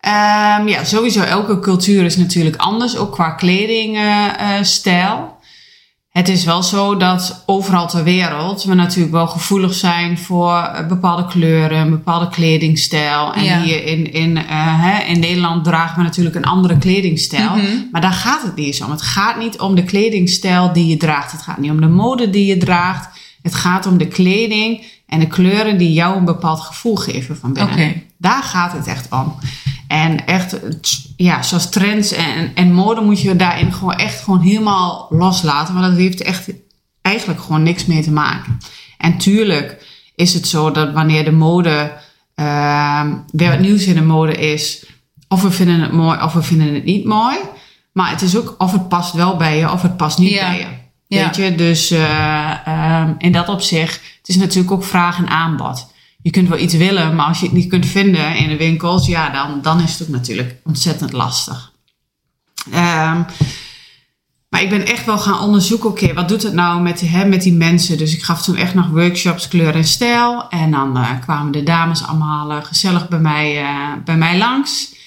Ehm, 0.00 0.68
ja, 0.68 0.84
sowieso 0.84 1.22
elke 1.22 1.58
cultuur 1.58 2.04
is 2.04 2.16
natuurlijk 2.16 2.56
anders, 2.56 2.96
ook 2.96 3.12
qua 3.12 3.30
kledingstijl. 3.30 5.38
het 6.10 6.28
is 6.28 6.44
wel 6.44 6.62
zo 6.62 6.96
dat 6.96 7.42
overal 7.46 7.88
ter 7.88 8.04
wereld 8.04 8.62
we 8.62 8.74
natuurlijk 8.74 9.12
wel 9.12 9.26
gevoelig 9.26 9.74
zijn 9.74 10.18
voor 10.18 10.52
eh, 10.54 10.86
bepaalde 10.86 11.26
kleuren, 11.26 11.78
een 11.78 11.90
bepaalde 11.90 12.28
kledingstijl. 12.28 13.34
En 13.34 13.44
Ja. 13.44 13.60
hier 13.60 13.84
in, 13.84 14.12
in, 14.12 14.36
eh, 14.36 14.44
hè, 14.84 15.02
in 15.04 15.20
Nederland 15.20 15.64
dragen 15.64 15.96
we 15.96 16.02
natuurlijk 16.02 16.36
een 16.36 16.44
andere 16.44 16.78
kledingstijl. 16.78 17.56
Mhm. 17.56 17.66
Maar 17.92 18.00
daar 18.00 18.12
gaat 18.12 18.42
het 18.42 18.56
niet 18.56 18.66
eens 18.66 18.80
om. 18.80 18.90
Het 18.90 19.02
gaat 19.02 19.38
niet 19.38 19.58
om 19.58 19.74
de 19.74 19.84
kledingstijl 19.84 20.72
die 20.72 20.86
je 20.86 20.96
draagt. 20.96 21.32
Het 21.32 21.42
gaat 21.42 21.58
niet 21.58 21.70
om 21.70 21.80
de 21.80 21.88
mode 21.88 22.30
die 22.30 22.46
je 22.46 22.56
draagt. 22.56 23.08
Het 23.42 23.54
gaat 23.54 23.86
om 23.86 23.98
de 23.98 24.08
kleding 24.08 24.82
en 25.06 25.20
de 25.20 25.26
kleuren 25.26 25.78
die 25.78 25.92
jou 25.92 26.16
een 26.16 26.24
bepaald 26.24 26.60
gevoel 26.60 26.96
geven 26.96 27.36
van 27.36 27.52
binnen. 27.52 27.76
Daar 28.18 28.42
gaat 28.42 28.72
het 28.72 28.86
echt 28.86 29.06
om. 29.10 29.34
En 29.90 30.26
echt, 30.26 30.56
ja, 31.16 31.42
zoals 31.42 31.70
trends 31.70 32.12
en, 32.12 32.54
en 32.54 32.72
mode 32.72 33.00
moet 33.00 33.20
je 33.20 33.36
daarin 33.36 33.72
gewoon 33.72 33.94
echt 33.94 34.20
gewoon 34.22 34.40
helemaal 34.40 35.06
loslaten. 35.10 35.74
Want 35.74 35.86
dat 35.86 35.96
heeft 35.96 36.22
echt 36.22 36.50
eigenlijk 37.02 37.40
gewoon 37.40 37.62
niks 37.62 37.86
mee 37.86 38.02
te 38.02 38.10
maken. 38.10 38.58
En 38.98 39.18
tuurlijk 39.18 39.86
is 40.14 40.34
het 40.34 40.46
zo 40.48 40.70
dat 40.70 40.92
wanneer 40.92 41.24
de 41.24 41.32
mode, 41.32 41.92
ehm 42.34 43.14
weer 43.32 43.50
wat 43.50 43.58
nieuws 43.58 43.84
in 43.86 43.94
de 43.94 44.02
mode 44.02 44.36
is, 44.36 44.86
of 45.28 45.42
we 45.42 45.50
vinden 45.50 45.80
het 45.80 45.92
mooi 45.92 46.22
of 46.22 46.32
we 46.32 46.42
vinden 46.42 46.74
het 46.74 46.84
niet 46.84 47.04
mooi. 47.04 47.36
Maar 47.92 48.10
het 48.10 48.22
is 48.22 48.36
ook 48.36 48.54
of 48.58 48.72
het 48.72 48.88
past 48.88 49.12
wel 49.12 49.36
bij 49.36 49.58
je 49.58 49.70
of 49.72 49.82
het 49.82 49.96
past 49.96 50.18
niet 50.18 50.30
Ja. 50.30 50.48
bij 50.48 50.58
je. 50.58 50.66
Ja. 51.06 51.24
Weet 51.24 51.36
je, 51.36 51.54
dus 51.54 51.90
eh, 51.90 52.66
ehm, 52.66 53.12
in 53.18 53.32
dat 53.32 53.48
opzicht, 53.48 54.00
het 54.18 54.28
is 54.28 54.36
natuurlijk 54.36 54.72
ook 54.72 54.84
vraag 54.84 55.18
en 55.18 55.28
aanbod. 55.28 55.89
Je 56.22 56.30
kunt 56.30 56.48
wel 56.48 56.58
iets 56.58 56.74
willen, 56.74 57.14
maar 57.14 57.26
als 57.26 57.38
je 57.38 57.46
het 57.46 57.54
niet 57.54 57.68
kunt 57.68 57.86
vinden 57.86 58.36
in 58.36 58.48
de 58.48 58.56
winkels, 58.56 59.06
ja, 59.06 59.30
dan, 59.30 59.62
dan 59.62 59.80
is 59.80 59.92
het 59.92 60.02
ook 60.02 60.14
natuurlijk 60.14 60.56
ontzettend 60.64 61.12
lastig. 61.12 61.72
Ehm, 62.70 63.22
maar 64.50 64.62
ik 64.62 64.68
ben 64.68 64.86
echt 64.86 65.04
wel 65.04 65.18
gaan 65.18 65.40
onderzoeken, 65.40 65.88
oké, 65.88 66.12
wat 66.12 66.28
doet 66.28 66.42
het 66.42 66.52
nou 66.52 66.80
met, 66.80 67.00
hè, 67.00 67.24
met 67.24 67.42
die 67.42 67.52
mensen? 67.52 67.98
Dus 67.98 68.14
ik 68.14 68.22
gaf 68.22 68.42
toen 68.42 68.56
echt 68.56 68.74
nog 68.74 68.88
workshops 68.88 69.48
kleur 69.48 69.74
en 69.74 69.84
stijl. 69.84 70.48
En 70.48 70.70
dan 70.70 70.96
eh, 70.96 71.10
kwamen 71.20 71.52
de 71.52 71.62
dames 71.62 72.06
allemaal 72.06 72.50
eh, 72.50 72.64
gezellig 72.64 73.08
bij 73.08 73.18
mij, 73.18 73.62
eh, 73.62 73.92
bij 74.04 74.16
mij 74.16 74.38
langs. 74.38 74.98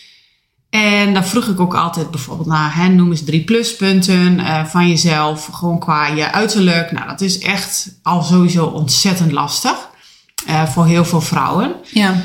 En 0.70 1.14
dan 1.14 1.24
vroeg 1.24 1.48
ik 1.48 1.60
ook 1.60 1.76
altijd 1.76 2.12
bijvoorbeeld 2.12 2.48
naar, 2.48 2.76
hè, 2.76 2.88
noem 2.88 3.12
eens 3.12 3.24
drie 3.24 3.44
pluspunten 3.44 4.46
van 4.68 4.90
jezelf. 4.90 5.46
Gewoon 5.46 5.80
qua 5.80 6.08
je 6.08 6.32
uiterlijk. 6.32 6.92
Nou, 6.92 7.08
dat 7.08 7.22
is 7.22 7.40
echt 7.40 8.00
al 8.02 8.24
sowieso 8.24 8.66
ontzettend 8.66 9.32
lastig. 9.32 9.92
Eh, 10.46 10.66
voor 10.66 10.86
heel 10.86 11.06
veel 11.06 11.22
vrouwen. 11.22 11.74
Ja. 11.92 12.16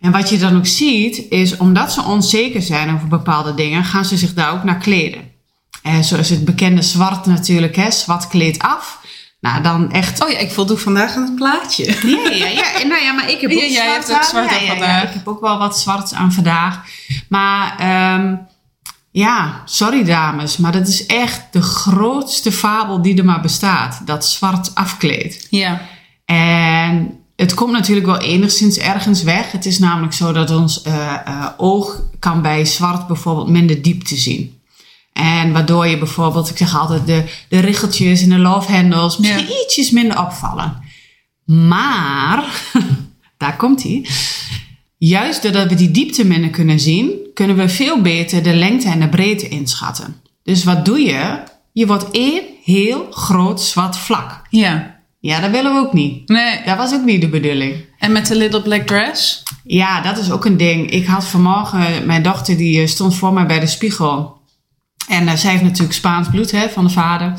En 0.00 0.12
wat 0.12 0.30
je 0.30 0.38
dan 0.38 0.56
ook 0.56 0.66
ziet, 0.66 1.22
is 1.30 1.56
omdat 1.56 1.92
ze 1.92 2.02
onzeker 2.02 2.62
zijn 2.62 2.94
over 2.94 3.08
bepaalde 3.08 3.54
dingen, 3.54 3.84
gaan 3.84 4.04
ze 4.04 4.16
zich 4.16 4.34
daar 4.34 4.52
ook 4.52 4.64
naar 4.64 4.78
kleden. 4.78 5.20
En 5.82 6.04
zoals 6.04 6.28
het 6.28 6.44
bekende 6.44 6.82
zwart 6.82 7.26
natuurlijk, 7.26 7.76
hè, 7.76 7.90
zwart 7.90 8.28
kleedt 8.28 8.58
af. 8.58 9.00
Nou, 9.40 9.62
dan 9.62 9.92
echt. 9.92 10.24
Oh 10.24 10.30
ja, 10.30 10.38
ik 10.38 10.50
voldoe 10.50 10.78
vandaag 10.78 11.16
aan 11.16 11.22
het 11.22 11.34
plaatje. 11.34 11.84
Ja, 11.84 12.30
ja, 12.30 12.46
ja. 12.46 12.84
Nou 12.88 13.02
ja, 13.02 13.12
maar 13.12 13.30
ik 13.30 13.40
heb 13.40 13.50
ook 13.50 13.58
Ja, 13.58 13.64
jij 13.66 13.84
zwart 13.84 13.96
hebt 13.96 14.10
ook 14.10 14.16
aan. 14.16 14.24
zwart 14.24 14.50
aan 14.50 14.64
ja, 14.64 14.68
vandaag. 14.68 15.02
ik 15.02 15.12
heb 15.14 15.28
ook 15.28 15.40
wel 15.40 15.58
wat 15.58 15.78
zwart 15.78 16.14
aan 16.14 16.32
vandaag. 16.32 16.80
Maar 17.28 17.78
ehm, 17.78 18.34
ja, 19.10 19.62
sorry 19.64 20.04
dames, 20.04 20.56
maar 20.56 20.72
dat 20.72 20.88
is 20.88 21.06
echt 21.06 21.42
de 21.50 21.62
grootste 21.62 22.52
fabel 22.52 23.02
die 23.02 23.18
er 23.18 23.24
maar 23.24 23.40
bestaat. 23.40 24.00
Dat 24.04 24.26
zwart 24.26 24.74
afkleedt. 24.74 25.46
Ja. 25.50 25.80
En 26.24 27.17
het 27.38 27.54
komt 27.54 27.72
natuurlijk 27.72 28.06
wel 28.06 28.18
enigszins 28.20 28.78
ergens 28.78 29.22
weg. 29.22 29.52
Het 29.52 29.66
is 29.66 29.78
namelijk 29.78 30.12
zo 30.12 30.32
dat 30.32 30.50
ons 30.50 30.82
eh, 30.82 31.14
eh, 31.24 31.46
oog 31.56 32.02
kan 32.18 32.42
bij 32.42 32.64
zwart 32.64 33.06
bijvoorbeeld 33.06 33.48
minder 33.48 33.82
diepte 33.82 34.16
zien. 34.16 34.60
En 35.12 35.52
waardoor 35.52 35.86
je 35.86 35.98
bijvoorbeeld, 35.98 36.50
ik 36.50 36.56
zeg 36.56 36.78
altijd, 36.78 37.06
de, 37.06 37.24
de 37.48 37.58
richeltjes 37.58 38.22
en 38.22 38.28
de 38.28 38.38
love 38.38 38.72
handles 38.72 39.18
misschien 39.18 39.46
Ja. 39.48 39.62
ietsjes 39.64 39.90
minder 39.90 40.20
opvallen. 40.20 40.82
Maar, 41.44 42.44
daar 43.38 43.56
komt 43.56 43.82
hij. 43.82 44.06
Juist 44.96 45.42
doordat 45.42 45.68
we 45.68 45.74
die 45.74 45.90
diepte 45.90 46.24
minder 46.26 46.50
kunnen 46.50 46.80
zien, 46.80 47.10
kunnen 47.34 47.56
we 47.56 47.68
veel 47.68 48.00
beter 48.02 48.42
de 48.42 48.54
lengte 48.54 48.88
en 48.88 49.00
de 49.00 49.08
breedte 49.08 49.48
inschatten. 49.48 50.16
Dus 50.42 50.64
wat 50.64 50.84
doe 50.84 51.00
je? 51.00 51.42
Je 51.72 51.86
wordt 51.86 52.10
één 52.10 52.42
heel 52.64 53.06
groot 53.10 53.60
zwart 53.60 53.96
vlak. 53.96 54.42
Ja. 54.50 54.97
Ja, 55.20 55.40
dat 55.40 55.50
willen 55.50 55.74
we 55.74 55.78
ook 55.78 55.92
niet. 55.92 56.28
Nee. 56.28 56.62
Dat 56.64 56.76
was 56.76 56.94
ook 56.94 57.04
niet 57.04 57.20
de 57.20 57.28
bedoeling. 57.28 57.84
En 57.98 58.12
met 58.12 58.26
de 58.26 58.36
little 58.36 58.62
black 58.62 58.86
dress? 58.86 59.42
Ja, 59.64 60.00
dat 60.00 60.18
is 60.18 60.30
ook 60.30 60.44
een 60.44 60.56
ding. 60.56 60.90
Ik 60.90 61.06
had 61.06 61.24
vanmorgen, 61.24 62.06
mijn 62.06 62.22
dochter 62.22 62.56
die 62.56 62.80
eh, 62.80 62.86
stond 62.86 63.16
voor 63.16 63.32
mij 63.32 63.46
bij 63.46 63.60
de 63.60 63.66
spiegel. 63.66 64.36
En 65.08 65.28
eh, 65.28 65.34
zij 65.34 65.50
heeft 65.50 65.62
natuurlijk 65.62 65.92
Spaans 65.92 66.28
bloed 66.28 66.50
hè, 66.50 66.68
van 66.68 66.84
de 66.84 66.90
vader. 66.90 67.34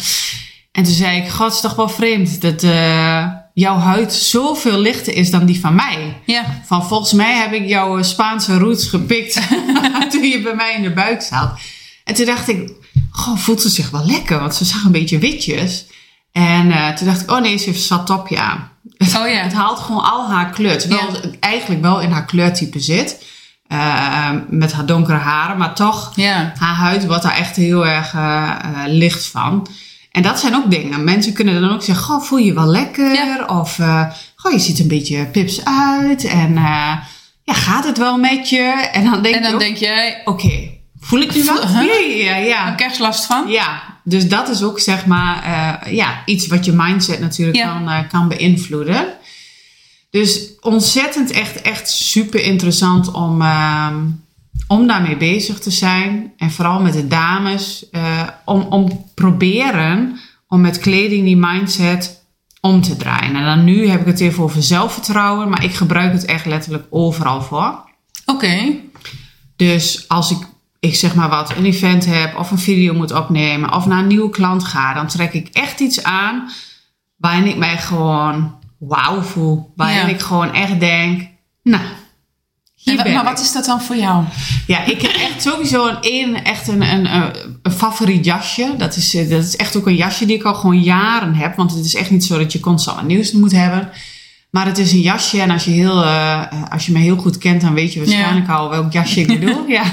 En 0.71 0.83
toen 0.83 0.93
zei 0.93 1.21
ik, 1.21 1.29
god, 1.29 1.45
het 1.45 1.53
is 1.53 1.61
toch 1.61 1.75
wel 1.75 1.89
vreemd 1.89 2.41
dat 2.41 2.63
eh, 2.63 3.27
jouw 3.53 3.77
huid 3.77 4.13
zoveel 4.13 4.79
lichter 4.79 5.13
is 5.13 5.31
dan 5.31 5.45
die 5.45 5.59
van 5.59 5.75
mij. 5.75 6.21
Ja. 6.25 6.61
Van 6.65 6.87
volgens 6.87 7.13
mij 7.13 7.37
heb 7.37 7.53
ik 7.53 7.67
jouw 7.67 7.97
eh, 7.97 8.03
Spaanse 8.03 8.57
roots 8.57 8.87
gepikt 8.87 9.33
toen 10.11 10.23
je 10.23 10.41
bij 10.43 10.55
mij 10.55 10.75
in 10.75 10.81
de 10.81 10.93
buik 10.93 11.21
zat. 11.21 11.59
En 12.03 12.13
toen 12.13 12.25
dacht 12.25 12.47
ik, 12.47 12.71
goh, 13.11 13.37
voelt 13.37 13.61
ze 13.61 13.69
zich 13.69 13.89
wel 13.89 14.05
lekker? 14.05 14.39
Want 14.39 14.55
ze 14.55 14.65
zag 14.65 14.83
een 14.83 14.91
beetje 14.91 15.19
witjes. 15.19 15.85
En 16.31 16.71
eh, 16.71 16.89
toen 16.93 17.07
dacht 17.07 17.21
ik, 17.21 17.31
oh 17.31 17.41
nee, 17.41 17.57
ze 17.57 17.65
heeft 17.65 17.91
aan. 17.91 18.69
Oh 18.99 19.27
ja. 19.27 19.41
Het 19.41 19.53
haalt 19.53 19.79
gewoon 19.79 20.03
al 20.03 20.29
haar 20.29 20.49
kleur. 20.49 20.77
Terwijl 20.79 21.01
Ja. 21.01 21.11
het 21.21 21.39
eigenlijk 21.39 21.81
wel 21.81 21.99
in 22.01 22.11
haar 22.11 22.25
kleurtype 22.25 22.79
zit. 22.79 23.25
Eh, 23.67 24.29
met 24.49 24.73
haar 24.73 24.85
donkere 24.85 25.17
haren. 25.17 25.57
Maar 25.57 25.75
toch, 25.75 26.11
Ja. 26.15 26.53
haar 26.59 26.75
huid 26.75 27.05
wordt 27.05 27.23
daar 27.23 27.35
echt 27.37 27.55
heel 27.55 27.85
erg 27.87 28.13
eh, 28.13 28.55
licht 28.85 29.25
van. 29.27 29.67
En 30.11 30.21
dat 30.21 30.39
zijn 30.39 30.55
ook 30.55 30.71
dingen. 30.71 31.03
Mensen 31.03 31.33
kunnen 31.33 31.61
dan 31.61 31.73
ook 31.73 31.83
zeggen, 31.83 32.05
goh, 32.05 32.21
voel 32.21 32.39
je 32.39 32.53
wel 32.53 32.65
lekker? 32.65 33.13
Ja. 33.13 33.45
Of, 33.45 33.79
goh, 34.35 34.51
je 34.51 34.59
ziet 34.59 34.79
een 34.79 34.87
beetje 34.87 35.25
pips 35.25 35.65
uit. 35.65 36.23
En 36.23 36.53
ja, 37.43 37.53
gaat 37.53 37.85
het 37.85 37.97
wel 37.97 38.17
met 38.17 38.49
je? 38.49 38.89
En 38.93 39.03
dan 39.03 39.21
denk 39.21 39.35
En 39.35 39.41
je 39.41 39.45
dan 39.45 39.53
ook, 39.53 39.59
denk 39.59 39.77
jij, 39.77 40.21
oké, 40.25 40.69
voel 40.99 41.19
ik 41.19 41.33
nu 41.35 41.41
huh? 41.41 41.83
Ja, 42.17 42.33
ja, 42.33 42.35
ja. 42.35 42.63
heb 42.65 42.73
ik 42.73 42.79
ergens 42.79 42.99
last 42.99 43.25
van? 43.25 43.47
Ja, 43.47 43.81
dus 44.03 44.27
dat 44.29 44.49
is 44.49 44.63
ook 44.63 44.79
zeg 44.79 45.05
maar 45.05 45.43
eh, 45.43 45.93
ja, 45.93 46.21
iets 46.25 46.47
wat 46.47 46.65
je 46.65 46.71
mindset 46.71 47.19
natuurlijk 47.19 47.57
Ja. 47.57 47.73
kan, 47.73 47.89
eh, 47.89 47.99
kan 48.09 48.27
beïnvloeden. 48.27 49.07
Dus 50.09 50.49
ontzettend 50.59 51.31
echt, 51.31 51.61
echt 51.61 51.89
super 51.89 52.43
interessant 52.43 53.11
om, 53.11 53.41
ehm, 53.41 53.95
om 54.67 54.87
daarmee 54.87 55.17
bezig 55.17 55.59
te 55.59 55.71
zijn. 55.71 56.33
En 56.37 56.51
vooral 56.51 56.81
met 56.81 56.93
de 56.93 57.07
dames. 57.07 57.89
eh, 57.91 58.27
om, 58.45 58.61
om 58.61 59.05
proberen 59.15 60.19
om 60.47 60.61
met 60.61 60.79
kleding 60.79 61.25
die 61.25 61.37
mindset 61.37 62.23
om 62.61 62.81
te 62.81 62.97
draaien. 62.97 63.35
En 63.35 63.43
dan 63.43 63.63
nu 63.63 63.87
heb 63.87 63.99
ik 64.01 64.05
het 64.05 64.19
even 64.19 64.43
over 64.43 64.63
zelfvertrouwen. 64.63 65.49
Maar 65.49 65.63
ik 65.63 65.73
gebruik 65.73 66.11
het 66.13 66.25
echt 66.25 66.45
letterlijk 66.45 66.85
overal 66.89 67.41
voor. 67.41 67.83
Oké. 68.25 68.75
Dus 69.55 70.05
als 70.07 70.31
ik, 70.31 70.37
ik 70.79 70.95
zeg 70.95 71.15
maar 71.15 71.29
wat, 71.29 71.55
een 71.57 71.65
event 71.65 72.05
heb 72.05 72.37
of 72.37 72.51
een 72.51 72.59
video 72.59 72.93
moet 72.93 73.11
opnemen 73.11 73.73
of 73.73 73.85
naar 73.85 73.99
een 73.99 74.07
nieuwe 74.07 74.29
klant 74.29 74.63
ga, 74.63 74.93
dan 74.93 75.07
trek 75.07 75.33
ik 75.33 75.47
echt 75.47 75.79
iets 75.79 76.03
aan 76.03 76.49
waarin 77.17 77.47
ik 77.47 77.57
mij 77.57 77.77
gewoon 77.77 78.57
wauw 78.79 79.21
voel. 79.21 79.73
Waarin 79.75 79.97
Ja. 79.97 80.07
ik 80.07 80.19
gewoon 80.19 80.53
echt 80.53 80.79
denk, 80.79 81.27
nou, 81.63 81.83
hier 82.75 82.97
En 82.97 83.03
ben 83.03 83.13
maar 83.13 83.21
ik. 83.23 83.29
wat 83.29 83.39
is 83.39 83.51
dat 83.51 83.65
dan 83.65 83.81
voor 83.81 83.95
jou? 83.95 84.23
Ja, 84.67 84.85
ik 84.85 85.01
heb 85.01 85.11
echt 85.11 85.41
sowieso 85.41 85.87
een, 85.87 85.97
een, 86.01 86.43
echt 86.43 86.67
een, 86.67 86.81
een, 86.81 87.15
een, 87.15 87.31
een 87.61 87.71
favoriet 87.71 88.25
jasje. 88.25 88.73
Dat 88.77 88.95
is, 88.95 89.15
eh, 89.15 89.29
dat 89.29 89.43
is 89.43 89.55
echt 89.55 89.75
ook 89.75 89.87
een 89.87 89.95
jasje 89.95 90.25
die 90.25 90.35
ik 90.35 90.43
al 90.43 90.53
gewoon 90.55 90.81
jaren 90.81 91.35
heb. 91.35 91.55
Want 91.55 91.71
het 91.73 91.85
is 91.85 91.95
echt 91.95 92.09
niet 92.11 92.25
zo 92.25 92.37
dat 92.37 92.51
je 92.51 92.59
constant 92.59 92.97
wat 92.97 93.05
nieuws 93.07 93.31
moet 93.31 93.51
hebben. 93.51 93.89
Maar 94.49 94.65
het 94.65 94.77
is 94.77 94.91
een 94.91 95.01
jasje 95.01 95.41
en 95.41 95.49
als 95.51 95.63
je, 95.63 95.71
heel, 95.71 96.03
eh, 96.03 96.41
als 96.71 96.85
je 96.85 96.91
me 96.91 96.99
heel 96.99 97.17
goed 97.17 97.37
kent, 97.37 97.61
dan 97.61 97.73
weet 97.73 97.93
je 97.93 97.99
waarschijnlijk 97.99 98.49
al 98.49 98.69
welk 98.69 98.91
jasje 98.91 99.21
ik 99.21 99.39
bedoel. 99.39 99.67
ja. 99.77 99.83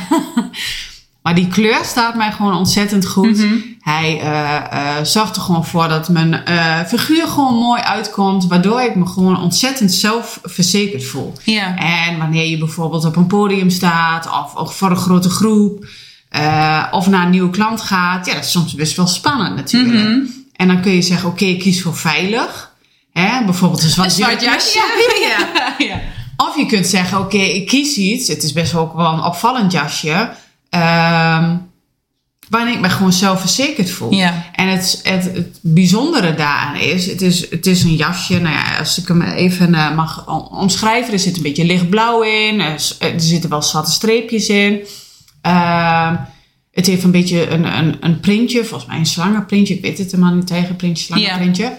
Maar 1.22 1.34
die 1.34 1.48
kleur 1.48 1.84
staat 1.84 2.14
mij 2.14 2.32
gewoon 2.32 2.54
ontzettend 2.54 3.06
goed. 3.06 3.36
Mhm. 3.36 3.54
Hij 3.80 4.20
eh, 4.20 4.56
eh, 4.56 5.04
zorgt 5.04 5.36
er 5.36 5.42
gewoon 5.42 5.66
voor 5.66 5.88
dat 5.88 6.08
mijn 6.08 6.42
figuur 6.86 7.26
gewoon 7.26 7.54
mooi 7.54 7.82
uitkomt. 7.82 8.46
Waardoor 8.46 8.80
ik 8.80 8.94
me 8.94 9.06
gewoon 9.06 9.40
ontzettend 9.40 9.92
zelfverzekerd 9.92 11.04
voel. 11.04 11.32
Ja. 11.44 11.76
En 11.76 12.18
wanneer 12.18 12.48
je 12.48 12.58
bijvoorbeeld 12.58 13.04
op 13.04 13.16
een 13.16 13.26
podium 13.26 13.70
staat 13.70 14.26
of, 14.26 14.54
of 14.54 14.76
voor 14.76 14.90
een 14.90 14.96
grote 14.96 15.30
groep 15.30 15.86
of 16.90 17.06
naar 17.06 17.25
een 17.25 17.30
nieuwe 17.30 17.50
klant 17.50 17.80
gaat, 17.80 18.26
ja, 18.26 18.34
dat 18.34 18.44
is 18.44 18.50
soms 18.50 18.75
best 18.75 18.96
wel 18.96 19.06
spannend 19.06 19.56
natuurlijk. 19.56 20.08
Mhm. 20.08 20.26
En 20.52 20.68
dan 20.68 20.80
kun 20.80 20.92
je 20.92 21.02
zeggen, 21.02 21.28
oké, 21.28 21.44
ik 21.44 21.58
kies 21.58 21.82
voor 21.82 21.96
veilig. 21.96 22.75
Hè? 23.18 23.44
Bijvoorbeeld 23.44 23.82
een 23.82 23.88
zwart, 23.90 24.08
Een 24.11 24.16
zwart 24.16 24.42
jasje. 24.42 24.78
Ja. 25.87 26.00
Of 26.37 26.56
je 26.56 26.66
kunt 26.66 26.87
zeggen, 26.87 27.18
oké, 27.18 27.37
ik 27.37 27.66
kies 27.66 27.96
iets. 27.96 28.28
Het 28.28 28.42
is 28.42 28.52
best 28.52 28.73
wel 28.73 28.82
ook 28.82 28.94
wel 28.96 29.12
een 29.12 29.23
opvallend 29.23 29.73
jasje. 29.73 30.30
ehm, 30.70 31.56
waarin 32.49 32.75
ik 32.75 32.80
me 32.80 32.88
gewoon 32.88 33.12
zelfverzekerd 33.12 33.90
voel. 33.90 34.12
Ja. 34.14 34.44
En 34.52 34.68
het, 34.68 35.00
het, 35.02 35.25
het 35.25 35.58
bijzondere 35.62 36.35
daaraan 36.35 36.76
is 36.76 37.06
het, 37.06 37.23
is, 37.23 37.50
het 37.50 37.66
is 37.66 37.82
een 37.82 37.94
jasje. 37.96 38.40
Nou 38.40 38.54
ja, 38.54 38.78
als 38.78 38.99
ik 38.99 39.08
hem 39.08 39.23
even 39.23 39.75
eh, 39.75 39.94
mag 39.94 40.26
om- 40.28 40.49
omschrijven. 40.58 41.12
Er 41.12 41.18
zit 41.18 41.37
een 41.37 41.42
beetje 41.42 41.64
lichtblauw 41.64 42.23
in. 42.23 42.61
Er, 42.61 42.82
er 42.99 43.12
zitten 43.20 43.50
wel 43.50 43.62
zwarte 43.62 43.90
streepjes 43.90 44.49
in. 44.49 44.80
Ehm, 45.42 46.16
het 46.73 46.87
heeft 46.87 47.04
een 47.04 47.11
beetje 47.11 47.49
een, 47.49 47.78
een, 47.78 47.96
een 48.00 48.20
printje. 48.20 48.64
Volgens 48.64 48.90
mij 48.90 48.99
een 48.99 49.06
slangenprintje. 49.06 49.75
Ik 49.75 49.82
weet 49.82 49.99
het 49.99 50.11
helemaal 50.11 50.35
niet 50.35 50.46
tegen. 50.46 50.76
Printje, 50.76 51.04
slangenprintje. 51.04 51.73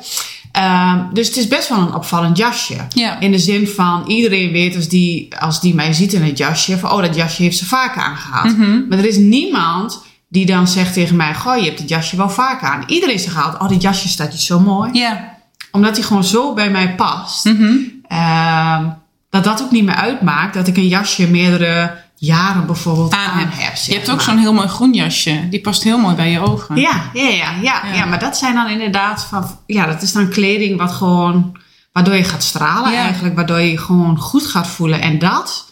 Ehm, 0.58 1.14
dus 1.14 1.28
het 1.28 1.38
is 1.38 1.48
best 1.48 1.70
wel 1.70 1.78
een 1.78 1.94
opvallend 1.94 2.38
jasje. 2.38 2.78
Ja. 2.90 3.20
In 3.20 3.32
de 3.32 3.40
zin 3.40 3.68
van 3.68 4.04
iedereen 4.08 4.52
weet 4.52 4.76
als 4.76 4.88
die, 4.88 5.36
als 5.40 5.62
die 5.62 5.76
mij 5.76 5.94
ziet 5.94 6.14
in 6.14 6.24
het 6.24 6.38
jasje. 6.38 6.78
Van 6.78 6.92
oh, 6.92 7.02
dat 7.02 7.16
jasje 7.16 7.44
heeft 7.44 7.58
ze 7.58 7.66
vaker 7.66 8.02
aangehad. 8.02 8.58
Mhm. 8.58 8.88
Maar 8.90 8.98
er 8.98 9.06
is 9.06 9.18
niemand 9.18 10.04
die 10.30 10.46
dan 10.46 10.68
zegt 10.68 10.94
tegen 10.94 11.16
mij: 11.16 11.36
Goh, 11.36 11.58
je 11.58 11.64
hebt 11.64 11.80
het 11.80 11.90
jasje 11.90 12.18
wel 12.18 12.30
vaak 12.30 12.64
aan. 12.64 12.84
Iedereen 12.88 13.20
zegt 13.20 13.36
altijd: 13.36 13.62
Oh, 13.62 13.70
dit 13.70 13.82
jasje 13.82 14.08
staat 14.08 14.34
je 14.34 14.46
zo 14.46 14.60
mooi. 14.60 14.90
Ja. 14.94 15.38
Omdat 15.72 15.96
hij 15.96 16.06
gewoon 16.06 16.24
zo 16.24 16.54
bij 16.54 16.70
mij 16.70 16.96
past. 16.96 17.46
Mhm. 17.46 17.74
Ehm, 18.08 18.86
dat 19.30 19.44
dat 19.44 19.62
ook 19.62 19.72
niet 19.72 19.86
meer 19.86 19.96
uitmaakt 19.96 20.54
dat 20.54 20.68
ik 20.68 20.78
een 20.78 20.88
jasje 20.88 21.28
meerdere 21.28 22.06
jaren 22.20 22.66
bijvoorbeeld 22.66 23.14
aan, 23.14 23.30
Aan 23.30 23.38
heb. 23.40 23.50
heb. 23.54 23.76
Je 23.76 23.94
hebt 23.94 24.10
ook 24.12 24.22
zo'n 24.22 24.38
heel 24.38 24.54
mooi 24.54 24.68
groen 24.68 24.94
jasje. 24.94 25.48
Die 25.50 25.62
past 25.62 25.84
heel 25.84 25.98
mooi 25.98 26.16
bij 26.16 26.32
je 26.32 26.40
ogen. 26.40 26.76
Ja, 26.76 27.10
ja, 27.14 27.28
ja, 27.30 27.52
ja, 27.62 27.94
Ja. 27.94 28.06
maar 28.06 28.20
dat 28.20 28.38
zijn 28.38 28.56
dan 28.56 28.70
inderdaad 28.70 29.24
van, 29.24 29.58
ja, 29.66 29.86
dat 29.86 30.02
is 30.02 30.12
dan 30.12 30.30
kleding 30.30 30.78
wat 30.78 30.92
gewoon, 30.92 31.58
waardoor 31.94 32.16
je 32.16 32.24
gaat 32.24 32.44
stralen 32.44 32.92
Ja. 32.92 32.98
eigenlijk, 33.04 33.36
waardoor 33.36 33.60
je 33.60 33.72
je 33.72 33.78
gewoon 33.78 34.18
goed 34.18 34.46
gaat 34.46 34.68
voelen. 34.68 35.02
En 35.02 35.20
dat, 35.20 35.72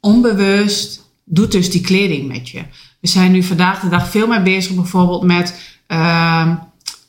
onbewust, 0.00 1.00
doet 1.24 1.52
dus 1.52 1.70
die 1.70 1.80
kleding 1.80 2.28
met 2.28 2.48
je. 2.48 2.62
We 3.00 3.08
zijn 3.08 3.32
nu 3.32 3.42
vandaag 3.42 3.80
de 3.80 3.88
dag 3.88 4.08
veel 4.10 4.26
meer 4.26 4.42
bezig 4.42 4.74
bijvoorbeeld 4.74 5.22
met, 5.22 5.60
ehm, 5.86 6.54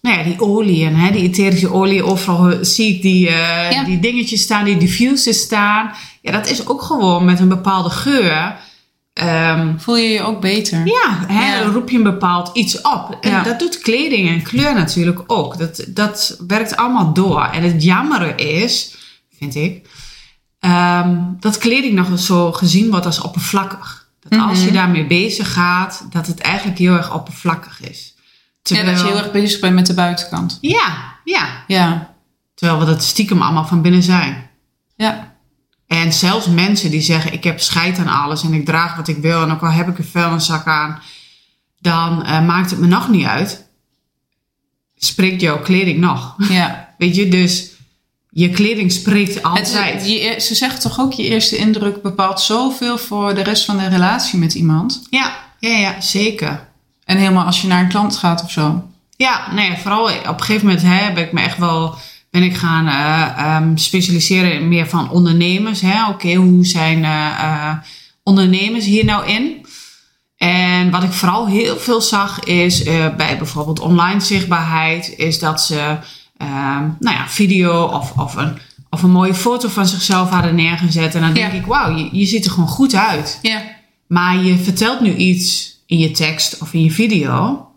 nou 0.04 0.18
ja, 0.18 0.24
die 0.24 0.40
oliën, 0.42 0.96
hè, 0.96 1.12
die 1.12 1.22
etherische 1.24 1.72
olie. 1.72 2.04
Overal 2.06 2.66
zie 2.66 2.96
ik 2.96 3.02
die, 3.02 3.30
Ja. 3.30 3.84
die 3.84 4.00
dingetjes 4.00 4.42
staan, 4.42 4.66
die 4.66 4.78
diffusers 4.78 5.40
staan. 5.40 5.92
Ja, 6.22 6.32
dat 6.32 6.50
is 6.50 6.68
ook 6.68 6.82
gewoon 6.82 7.26
met 7.26 7.40
een 7.40 7.48
bepaalde 7.48 7.90
geur. 7.90 8.56
Ehm, 9.14 9.78
Voel 9.78 9.98
je 9.98 10.10
je 10.10 10.22
ook 10.22 10.42
beter? 10.42 10.86
ja, 10.86 11.26
hè, 11.28 11.56
Ja. 11.60 11.64
roep 11.66 11.90
je 11.90 11.98
een 11.98 12.04
bepaald 12.04 12.50
iets 12.58 12.82
op. 12.82 13.18
En 13.22 13.30
Ja. 13.30 13.44
dat 13.44 13.60
doet 13.60 13.80
kleding 13.80 14.30
en 14.30 14.42
kleur 14.42 14.74
natuurlijk 14.74 15.24
ook. 15.28 15.58
Dat, 15.58 15.86
dat 15.90 16.38
werkt 16.48 16.76
allemaal 16.76 17.14
door. 17.14 17.42
En 17.44 17.64
het 17.64 17.84
jammere 17.84 18.36
is, 18.36 18.96
vind 19.38 19.56
ik, 19.56 19.88
ehm, 20.60 21.18
dat 21.40 21.58
kleding 21.58 21.94
nog 21.94 22.10
eens 22.10 22.26
zo 22.26 22.52
gezien 22.52 22.90
wordt 22.92 23.06
als 23.06 23.22
oppervlakkig. 23.22 24.08
Dat 24.30 24.40
als 24.40 24.58
Mhm. 24.58 24.68
je 24.68 24.74
daarmee 24.74 25.06
bezig 25.08 25.54
gaat, 25.54 26.06
dat 26.10 26.28
het 26.28 26.40
eigenlijk 26.40 26.78
heel 26.80 26.96
erg 26.96 27.14
oppervlakkig 27.14 27.82
is. 27.90 28.13
Ja, 28.64 28.84
dat 28.84 29.00
je 29.00 29.06
heel 29.06 29.18
erg 29.18 29.32
bezig 29.32 29.60
bent 29.60 29.76
met 29.76 29.86
de 29.86 29.94
buitenkant. 29.94 30.58
Ja, 30.62 31.18
ja. 31.24 31.64
Ja. 31.68 32.16
Terwijl 32.56 32.80
we 32.80 32.86
dat 32.86 33.04
stiekem 33.04 33.42
allemaal 33.42 33.66
van 33.66 33.82
binnen 33.82 34.04
zijn. 34.04 34.50
Ja. 34.96 35.36
En 35.88 36.14
zelfs 36.14 36.48
mensen 36.48 36.92
die 36.92 37.02
zeggen: 37.02 37.34
Ik 37.34 37.44
heb 37.44 37.60
scheid 37.60 37.98
aan 37.98 38.08
alles 38.08 38.44
en 38.44 38.54
ik 38.54 38.66
draag 38.66 38.96
wat 38.96 39.08
ik 39.08 39.18
wil. 39.18 39.42
En 39.42 39.52
ook 39.52 39.62
al 39.62 39.72
heb 39.72 39.88
ik 39.88 39.98
een 39.98 40.04
vuilniszak 40.04 40.68
aan, 40.68 41.02
dan 41.80 42.24
eh, 42.24 42.46
maakt 42.46 42.70
het 42.70 42.80
me 42.80 42.88
nog 42.88 43.10
niet 43.10 43.26
uit. 43.26 43.68
Spreekt 44.98 45.42
jouw 45.42 45.62
kleding 45.62 46.00
nog? 46.00 46.36
Ja. 46.50 46.82
Weet 46.98 47.16
je, 47.16 47.28
dus 47.28 47.72
je 48.30 48.50
kleding 48.50 48.92
spreekt 48.92 49.34
Het, 49.34 49.44
altijd. 49.44 50.10
je, 50.10 50.36
ze 50.40 50.56
zeggen 50.56 50.80
toch 50.80 51.00
ook, 51.00 51.14
je 51.14 51.24
eerste 51.24 51.58
indruk 51.58 52.02
bepaalt 52.02 52.42
zoveel 52.42 52.98
voor 52.98 53.36
de 53.36 53.44
rest 53.44 53.66
van 53.66 53.78
de 53.78 53.88
relatie 53.88 54.40
met 54.40 54.54
iemand. 54.54 55.08
Ja, 55.10 55.36
ja, 55.60 55.78
ja, 55.78 56.02
zeker. 56.02 56.72
En 57.14 57.20
helemaal 57.20 57.46
als 57.46 57.62
je 57.62 57.68
naar 57.68 57.82
een 57.82 57.88
klant 57.88 58.18
gaat 58.18 58.44
of 58.44 58.52
zo. 58.52 58.84
Ja, 59.16 59.54
nee, 59.54 59.78
vooral 59.78 60.04
op 60.04 60.40
een 60.40 60.44
gegeven 60.44 60.68
moment 60.68 60.84
hè, 60.84 60.96
heb 60.96 61.18
ik 61.18 61.32
me 61.32 61.42
echt 61.42 61.58
wel 61.58 61.96
ben 62.34 62.44
ik 62.44 62.56
gaan 62.56 62.88
eh, 62.88 63.46
ehm, 63.46 63.78
specialiseren 63.78 64.54
in 64.54 64.68
meer 64.68 64.88
van 64.88 65.10
ondernemers. 65.10 65.82
Oké, 66.10 66.34
hoe 66.34 66.66
zijn 66.66 67.04
eh, 67.04 67.28
eh, 67.40 67.76
ondernemers 68.24 68.86
hier 68.86 69.06
nou 69.06 69.28
in? 69.28 69.66
En 70.38 70.92
wat 70.92 71.04
ik 71.04 71.12
vooral 71.12 71.48
heel 71.48 71.78
veel 71.78 72.02
zag 72.02 72.44
is 72.44 72.84
bij 73.18 73.38
bijvoorbeeld 73.38 73.80
online 73.80 74.20
zichtbaarheid, 74.20 75.14
is 75.18 75.40
dat 75.40 75.62
ze 75.62 75.98
ehm, 76.38 76.84
nou 77.00 77.16
ja, 77.16 77.28
video 77.28 77.84
of, 77.84 78.12
of, 78.18 78.36
een, 78.36 78.58
of 78.90 79.04
een 79.04 79.12
mooie 79.12 79.36
foto 79.36 79.68
van 79.68 79.88
zichzelf 79.88 80.30
hadden 80.30 80.56
neergezet. 80.56 81.16
En 81.16 81.22
dan 81.22 81.34
denk 81.34 81.52
Ja. 81.52 81.58
ik, 81.58 81.66
wauw, 81.66 81.96
je, 81.96 82.10
je 82.12 82.26
ziet 82.26 82.46
er 82.46 82.52
gewoon 82.52 82.70
goed 82.70 82.96
uit. 82.96 83.40
Ja. 83.42 83.62
Maar 84.08 84.44
je 84.44 84.58
vertelt 84.58 85.00
nu 85.02 85.16
iets 85.16 85.73
in 85.94 86.00
je 86.00 86.12
tekst 86.12 86.58
of 86.62 86.74
in 86.74 86.84
je 86.84 86.92
video. 86.92 87.68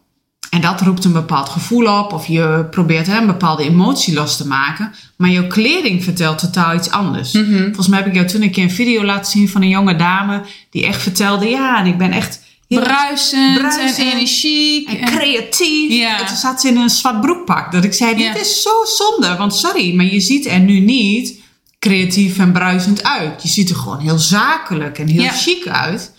En 0.50 0.60
dat 0.60 0.80
roept 0.80 1.04
een 1.04 1.12
bepaald 1.12 1.48
gevoel 1.48 1.98
op. 1.98 2.12
Of 2.12 2.26
je 2.26 2.66
probeert 2.70 3.06
hè, 3.06 3.18
een 3.18 3.26
bepaalde 3.26 3.62
emotie 3.62 4.14
los 4.14 4.36
te 4.36 4.46
maken. 4.46 4.92
Maar 5.16 5.30
jouw 5.30 5.46
kleding 5.46 6.04
vertelt 6.04 6.38
totaal 6.38 6.74
iets 6.74 6.90
anders. 6.90 7.32
Mhm. 7.32 7.62
Volgens 7.64 7.88
mij 7.88 7.98
heb 7.98 8.08
ik 8.08 8.14
jou 8.14 8.26
toen 8.26 8.42
een 8.42 8.50
keer 8.50 8.62
een 8.64 8.70
video 8.70 9.04
laten 9.04 9.32
zien 9.32 9.48
van 9.48 9.62
een 9.62 9.68
jonge 9.68 9.96
dame. 9.96 10.42
Die 10.70 10.86
echt 10.86 11.02
vertelde, 11.02 11.48
ja, 11.48 11.78
en 11.78 11.86
ik 11.86 11.98
ben 11.98 12.12
echt 12.12 12.44
Bruisend, 12.68 13.58
Bruisend 13.58 13.98
en 13.98 14.12
energiek. 14.12 14.88
en 14.88 14.98
en- 14.98 15.18
creatief. 15.18 15.90
Ja. 15.92 16.20
En 16.20 16.26
toen 16.26 16.36
zat 16.36 16.60
ze 16.60 16.68
in 16.68 16.76
een 16.76 16.90
zwart 16.90 17.20
broekpak. 17.20 17.72
Dat 17.72 17.84
ik 17.84 17.92
zei, 17.92 18.14
dit 18.14 18.24
Ja. 18.24 18.36
is 18.36 18.62
zo 18.62 18.70
zonde. 18.84 19.36
Want 19.36 19.54
sorry, 19.54 19.94
maar 19.94 20.04
je 20.04 20.20
ziet 20.20 20.46
er 20.46 20.60
nu 20.60 20.80
niet 20.80 21.34
creatief 21.78 22.38
en 22.38 22.52
bruisend 22.52 23.04
uit. 23.04 23.42
Je 23.42 23.48
ziet 23.48 23.70
er 23.70 23.76
gewoon 23.76 23.98
heel 24.00 24.18
zakelijk 24.18 24.98
en 24.98 25.08
heel 25.08 25.22
Ja. 25.22 25.30
chic 25.32 25.66
uit. 25.66 26.12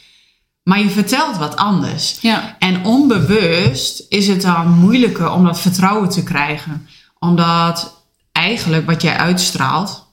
Maar 0.68 0.80
je 0.80 0.90
vertelt 0.90 1.38
wat 1.38 1.56
anders. 1.56 2.18
Ja. 2.22 2.56
En 2.60 2.86
onbewust 2.86 4.06
is 4.10 4.28
het 4.28 4.42
dan 4.42 4.70
moeilijker 4.70 5.32
om 5.32 5.46
dat 5.46 5.60
vertrouwen 5.60 6.10
te 6.10 6.24
krijgen. 6.24 6.88
Omdat 7.20 8.04
eigenlijk 8.32 8.86
wat 8.86 9.02
jij 9.02 9.18
uitstraalt, 9.18 10.08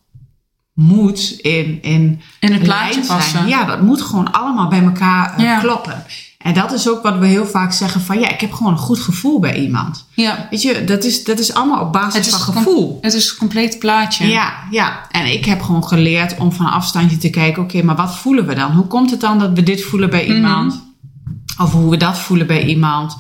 moet 0.73 1.31
in, 1.31 1.83
in, 1.83 2.21
In 2.41 2.53
het 2.53 2.63
plaatje 2.63 3.01
passen. 3.07 3.47
Ja, 3.47 3.65
dat 3.65 3.83
moet 3.83 4.03
gewoon 4.03 4.33
allemaal 4.33 4.69
bij 4.69 4.83
elkaar 4.83 5.35
eh, 5.37 5.45
Ja. 5.45 5.59
kloppen. 5.59 6.05
En 6.45 6.55
dat 6.55 6.73
is 6.73 6.89
ook 6.89 7.03
wat 7.03 7.19
we 7.19 7.27
heel 7.27 7.47
vaak 7.47 7.73
zeggen 7.73 8.01
van 8.01 8.19
ja, 8.21 8.29
ik 8.31 8.41
heb 8.41 8.53
gewoon 8.53 8.73
een 8.73 8.79
goed 8.79 8.99
gevoel 8.99 9.39
bij 9.39 9.57
iemand. 9.61 10.05
Ja. 10.15 10.47
Weet 10.51 10.63
je, 10.63 10.85
dat 10.85 11.05
is, 11.05 11.25
dat 11.25 11.39
is 11.39 11.55
allemaal 11.55 11.81
op 11.81 11.93
basis 11.93 12.29
van 12.29 12.41
gevoel. 12.55 12.99
Het 13.01 13.15
is 13.15 13.31
een 13.31 13.37
compleet 13.37 13.79
plaatje. 13.79 14.27
Ja, 14.27 14.53
ja. 14.71 15.07
En 15.11 15.27
ik 15.33 15.45
heb 15.45 15.63
gewoon 15.63 15.85
geleerd 15.85 16.37
om 16.39 16.53
van 16.53 16.67
een 16.67 16.73
afstandje 16.73 17.17
te 17.17 17.31
kijken, 17.31 17.63
oké, 17.63 17.83
maar 17.83 17.97
wat 17.97 18.17
voelen 18.17 18.47
we 18.47 18.55
dan? 18.55 18.73
Hoe 18.73 18.87
komt 18.87 19.11
het 19.11 19.21
dan 19.21 19.39
dat 19.39 19.51
we 19.53 19.63
dit 19.63 19.83
voelen 19.85 20.11
bij 20.11 20.25
Mhm. 20.25 20.35
iemand? 20.35 20.83
Of 21.63 21.73
hoe 21.73 21.91
we 21.91 21.97
dat 21.97 22.19
voelen 22.19 22.47
bij 22.47 22.65
iemand? 22.65 23.17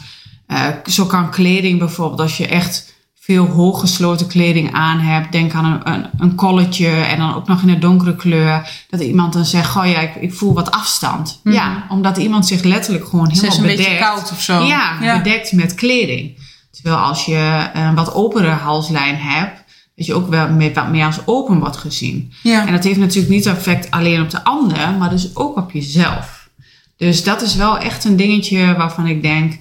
Eh, 0.47 0.66
zo 0.87 1.04
kan 1.04 1.31
kleding 1.31 1.78
bijvoorbeeld, 1.78 2.21
als 2.21 2.37
je 2.37 2.47
echt 2.47 2.84
veel 3.25 3.47
hooggesloten 3.47 4.26
kleding 4.26 4.73
aan 4.73 4.99
hebt, 5.00 5.33
denk 5.33 5.52
aan 5.54 5.64
een, 5.64 5.93
een, 5.93 6.07
een 6.19 6.35
colletje 6.35 6.88
en 6.88 7.19
dan 7.19 7.35
ook 7.35 7.49
nog 7.49 7.62
in 7.62 7.69
een 7.69 7.81
donkere 7.81 8.16
kleur, 8.16 8.71
dat 8.90 9.00
iemand 9.00 9.33
dan 9.33 9.45
zegt, 9.45 9.76
oh 9.76 9.87
ja, 9.87 9.99
ik, 10.00 10.14
ik 10.14 10.35
voel 10.35 10.52
wat 10.54 10.71
afstand. 10.71 11.40
Ja, 11.45 11.87
omdat 11.88 12.16
iemand 12.16 12.47
zich 12.47 12.62
letterlijk 12.62 13.04
gewoon 13.09 13.26
Mhm. 13.26 13.35
Ze 13.35 13.40
helemaal 13.47 13.64
is 13.64 13.71
een 13.71 13.76
bedekt. 13.76 13.88
beetje 13.99 14.12
koud 14.14 14.31
of 14.33 14.40
zo. 14.40 14.62
Ja, 14.64 14.97
Ja. 15.00 15.16
bedekt 15.23 15.52
met 15.52 15.75
kleding. 15.75 16.43
Terwijl 16.71 16.97
als 16.97 17.25
je 17.25 17.71
een 17.73 17.95
wat 17.95 18.14
openere 18.14 18.50
halslijn 18.54 19.16
hebt, 19.16 19.62
dat 19.97 20.07
je 20.07 20.14
ook 20.14 20.28
wel 20.28 20.49
met 20.50 20.75
wat 20.75 20.88
meer 20.88 21.04
als 21.07 21.19
open 21.26 21.59
wordt 21.59 21.76
gezien. 21.76 22.33
Ja. 22.43 22.66
En 22.66 22.73
dat 22.73 22.85
heeft 22.85 22.99
natuurlijk 22.99 23.33
niet 23.35 23.47
effect 23.47 23.90
alleen 23.90 24.23
op 24.23 24.31
de 24.31 24.45
ander, 24.45 24.93
maar 24.99 25.11
dus 25.11 25.37
ook 25.37 25.57
op 25.57 25.71
jezelf. 25.73 26.49
Dus 26.97 27.25
dat 27.25 27.43
is 27.43 27.54
wel 27.54 27.78
echt 27.78 28.04
een 28.04 28.16
dingetje 28.16 28.75
waarvan 28.76 29.07
ik 29.07 29.23
denk, 29.23 29.59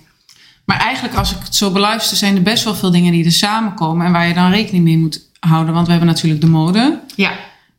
Maar 0.66 0.78
eigenlijk, 0.78 1.16
als 1.16 1.32
ik 1.32 1.38
het 1.44 1.56
zo 1.56 1.72
beluister, 1.72 2.18
zijn 2.18 2.36
er 2.36 2.42
best 2.42 2.64
wel 2.64 2.76
veel 2.76 2.92
dingen 2.92 3.12
die 3.12 3.26
er 3.26 3.32
samenkomen 3.32 4.06
en 4.06 4.12
waar 4.12 4.28
je 4.28 4.34
dan 4.34 4.52
rekening 4.52 4.84
mee 4.84 4.98
moet 4.98 5.22
houden. 5.40 5.74
Want 5.74 5.86
we 5.86 5.92
hebben 5.92 6.10
natuurlijk 6.12 6.42
de 6.42 6.50
mode, 6.50 7.00
ja, 7.16 7.32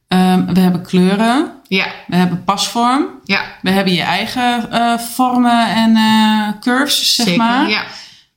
Ehm, 0.08 0.54
we 0.54 0.60
hebben 0.60 0.82
kleuren, 0.82 1.52
ja, 1.68 1.86
we 2.06 2.16
hebben 2.16 2.44
pasvorm, 2.44 3.06
ja, 3.24 3.44
we 3.62 3.70
hebben 3.70 3.92
je 3.92 4.02
eigen 4.02 4.70
eh, 4.70 4.98
vormen 4.98 5.74
en 5.74 5.96
eh, 5.96 6.60
curves, 6.60 7.14
zeg 7.14 7.26
zeker. 7.26 7.44
maar. 7.44 7.68
Ja, 7.70 7.84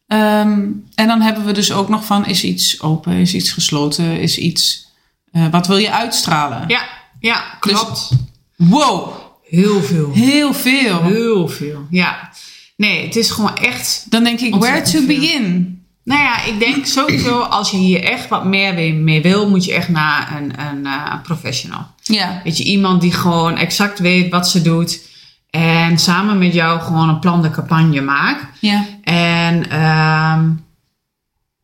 Ehm, 0.08 0.70
en 0.96 1.08
dan 1.08 1.22
hebben 1.22 1.46
we 1.46 1.52
dus 1.52 1.72
ook 1.72 1.90
nog 1.90 2.06
van, 2.06 2.26
is 2.26 2.44
iets 2.44 2.82
open, 2.82 3.14
is 3.14 3.34
iets 3.34 3.52
gesloten, 3.52 4.20
is 4.20 4.38
iets, 4.38 4.88
eh, 5.32 5.48
wat 5.52 5.68
wil 5.68 5.78
je 5.78 5.92
uitstralen? 5.92 6.64
ja, 6.68 6.82
ja, 7.20 7.44
klopt. 7.60 8.10
Wow, 8.56 9.14
heel 9.44 9.82
veel. 9.82 10.12
heel 10.14 10.54
veel. 10.54 11.04
Heel 11.04 11.48
veel, 11.48 11.88
ja. 11.90 12.30
Nee, 12.78 13.06
het 13.06 13.16
is 13.16 13.30
gewoon 13.30 13.56
echt 13.58 14.06
Dan 14.10 14.24
denk 14.24 14.40
ik, 14.40 14.56
where 14.56 14.82
to 14.82 14.92
veel. 14.92 15.06
begin? 15.08 15.76
Nou 16.04 16.22
ja, 16.22 16.44
ik 16.44 16.60
denk 16.60 16.86
sowieso 16.86 17.40
als 17.40 17.72
je 17.72 17.78
hier 17.78 18.04
echt 18.04 18.28
wat 18.30 18.46
meer 18.46 18.74
mee- 18.96 19.22
wil, 19.22 19.50
moet 19.50 19.66
je 19.66 19.74
echt 19.74 19.90
naar 19.90 20.38
een, 20.42 20.60
een, 20.62 20.86
eh, 20.86 21.12
een 21.12 21.22
professional. 21.22 21.86
Ja, 22.04 22.42
Weet 22.44 22.58
je, 22.58 22.64
iemand 22.64 23.02
die 23.02 23.12
gewoon 23.12 23.58
exact 23.58 24.00
weet 24.00 24.32
wat 24.32 24.50
ze 24.50 24.62
doet 24.62 25.02
en 25.50 25.98
samen 26.00 26.38
met 26.38 26.54
jou 26.54 26.80
gewoon 26.80 27.10
een 27.10 27.20
plan 27.20 27.42
de 27.42 27.50
campagne 27.50 28.02
maakt. 28.02 28.46
ja, 28.62 28.86
En 29.04 29.70
ehm, 29.70 30.50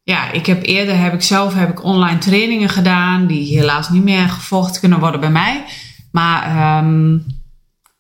ja, 0.04 0.32
ik 0.32 0.46
heb 0.46 0.66
eerder 0.66 0.98
heb 1.00 1.14
ik 1.14 1.22
zelf 1.22 1.54
heb 1.54 1.70
ik 1.70 1.84
online 1.84 2.18
trainingen 2.18 2.70
gedaan 2.70 3.28
die 3.28 3.58
helaas 3.58 3.90
niet 3.90 4.04
meer 4.04 4.30
gevolgd 4.30 4.80
kunnen 4.80 5.00
worden 5.00 5.20
bij 5.20 5.32
mij. 5.32 5.64
Maar 6.12 6.44
ehm, 6.44 7.18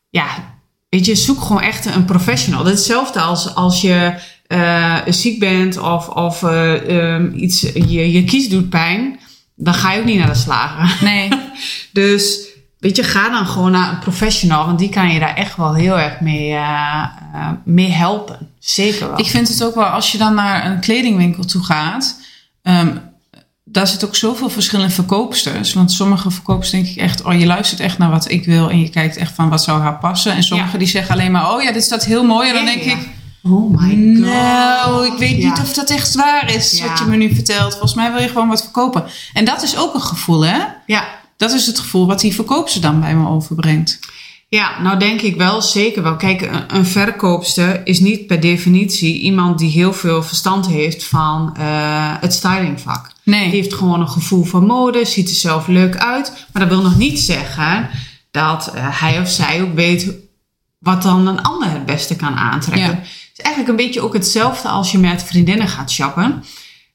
ja, 0.09 0.25
weet 0.93 1.05
je, 1.05 1.15
zoek 1.15 1.41
gewoon 1.41 1.61
echt 1.61 1.85
een 1.85 2.05
professional. 2.05 2.63
Dat 2.63 2.73
is 2.73 2.79
hetzelfde 2.79 3.19
als 3.19 3.55
als 3.55 3.81
je 3.81 4.13
eh, 4.47 4.97
ziek 5.07 5.39
bent 5.39 5.77
of, 5.77 6.07
of 6.07 6.43
eh, 6.43 7.13
ehm, 7.13 7.31
iets, 7.35 7.61
je, 7.61 8.11
je 8.11 8.23
kies 8.23 8.49
doet 8.49 8.69
pijn. 8.69 9.19
Dan 9.55 9.73
ga 9.73 9.91
je 9.91 9.99
ook 9.99 10.05
niet 10.05 10.17
naar 10.17 10.33
de 10.33 10.39
slager. 10.39 11.03
nee. 11.03 11.29
Dus 11.91 12.47
weet 12.79 12.95
je, 12.95 13.03
ga 13.03 13.29
dan 13.29 13.47
gewoon 13.47 13.71
naar 13.71 13.89
een 13.89 13.99
professional, 13.99 14.65
want 14.65 14.79
die 14.79 14.89
kan 14.89 15.09
je 15.09 15.19
daar 15.19 15.35
echt 15.35 15.55
wel 15.55 15.73
heel 15.73 15.99
erg 15.99 16.19
mee, 16.19 16.53
eh, 16.53 17.07
mee 17.65 17.89
helpen. 17.89 18.49
Zeker 18.59 19.07
wel. 19.07 19.19
Ik 19.19 19.27
vind 19.27 19.47
het 19.47 19.63
ook 19.63 19.75
wel, 19.75 19.85
als 19.85 20.11
je 20.11 20.17
dan 20.17 20.33
naar 20.33 20.65
een 20.65 20.79
kledingwinkel 20.79 21.45
toe 21.45 21.63
gaat, 21.63 22.19
ehm, 22.61 22.97
daar 23.73 23.87
zit 23.87 24.05
ook 24.05 24.15
zoveel 24.15 24.49
verschillende 24.49 24.93
verkoopsters. 24.93 25.73
Want 25.73 25.91
sommige 25.91 26.31
verkoopsters 26.31 26.83
denk 26.83 26.95
ik 26.95 27.01
echt, 27.01 27.23
oh 27.23 27.39
je 27.39 27.45
luistert 27.45 27.79
echt 27.79 27.97
naar 27.97 28.09
wat 28.09 28.31
ik 28.31 28.45
wil 28.45 28.69
en 28.69 28.79
je 28.79 28.89
kijkt 28.89 29.17
echt 29.17 29.35
van 29.35 29.49
wat 29.49 29.63
zou 29.63 29.81
haar 29.81 29.97
passen. 29.97 30.33
En 30.33 30.43
sommige 30.43 30.71
Ja. 30.71 30.77
die 30.77 30.87
zeggen 30.87 31.13
alleen 31.13 31.31
maar, 31.31 31.53
oh 31.53 31.61
ja, 31.61 31.71
dit 31.71 31.83
staat 31.83 32.05
heel 32.05 32.23
mooi. 32.23 32.49
En 32.49 32.55
dan 32.55 32.65
denk 32.65 32.81
ja. 32.83 32.91
ik, 32.91 33.07
oh 33.41 33.77
my 33.79 33.89
god. 33.89 34.25
nou, 34.25 35.05
ik 35.05 35.17
weet 35.17 35.37
niet 35.37 35.59
of 35.61 35.73
dat 35.73 35.89
echt 35.89 36.15
waar 36.15 36.53
is 36.53 36.81
wat 36.81 36.99
je 36.99 37.05
me 37.05 37.15
nu 37.15 37.33
vertelt. 37.35 37.71
Volgens 37.71 37.93
mij 37.93 38.11
wil 38.11 38.21
je 38.21 38.27
gewoon 38.27 38.47
wat 38.47 38.61
verkopen. 38.63 39.03
En 39.33 39.45
dat 39.45 39.63
is 39.63 39.77
ook 39.77 39.93
een 39.93 40.01
gevoel, 40.01 40.45
hè? 40.45 40.59
Ja. 40.85 41.03
Dat 41.37 41.51
is 41.51 41.67
het 41.67 41.79
gevoel 41.79 42.07
wat 42.07 42.19
die 42.19 42.33
verkoopster 42.33 42.81
dan 42.81 42.99
bij 42.99 43.15
me 43.15 43.27
overbrengt. 43.27 43.99
ja, 44.49 44.81
nou 44.81 44.99
denk 44.99 45.21
ik 45.21 45.35
wel 45.35 45.61
zeker 45.61 46.03
wel. 46.03 46.15
Kijk, 46.15 46.41
een, 46.41 46.75
een 46.75 46.85
verkoopster 46.85 47.81
is 47.87 47.99
niet 47.99 48.27
per 48.27 48.39
definitie 48.39 49.19
iemand 49.19 49.59
die 49.59 49.71
heel 49.71 49.93
veel 49.93 50.23
verstand 50.23 50.67
heeft 50.67 51.03
van 51.03 51.55
eh, 51.57 51.63
het 52.19 52.33
stylingvak. 52.33 53.11
Nee. 53.23 53.43
Die 53.51 53.61
heeft 53.61 53.73
gewoon 53.73 54.01
een 54.01 54.09
gevoel 54.09 54.43
voor 54.43 54.63
mode, 54.63 55.05
ziet 55.05 55.29
er 55.29 55.35
zelf 55.35 55.67
leuk 55.67 55.97
uit. 55.97 56.45
Maar 56.53 56.61
dat 56.61 56.71
wil 56.71 56.81
nog 56.81 56.97
niet 56.97 57.19
zeggen 57.19 57.89
dat 58.31 58.67
eh, 58.73 58.99
hij 59.01 59.19
of 59.19 59.29
zij 59.29 59.61
ook 59.61 59.73
weet 59.75 60.13
wat 60.79 61.01
dan 61.03 61.27
een 61.27 61.41
ander 61.41 61.69
het 61.71 61.85
beste 61.85 62.15
kan 62.15 62.35
aantrekken. 62.35 62.87
Ja. 62.91 62.95
Het 62.99 63.31
is 63.37 63.45
eigenlijk 63.45 63.69
een 63.79 63.85
beetje 63.85 64.01
ook 64.01 64.13
hetzelfde 64.13 64.67
als 64.67 64.91
je 64.91 64.97
met 64.97 65.23
vriendinnen 65.23 65.67
gaat 65.67 65.91
shoppen. 65.91 66.43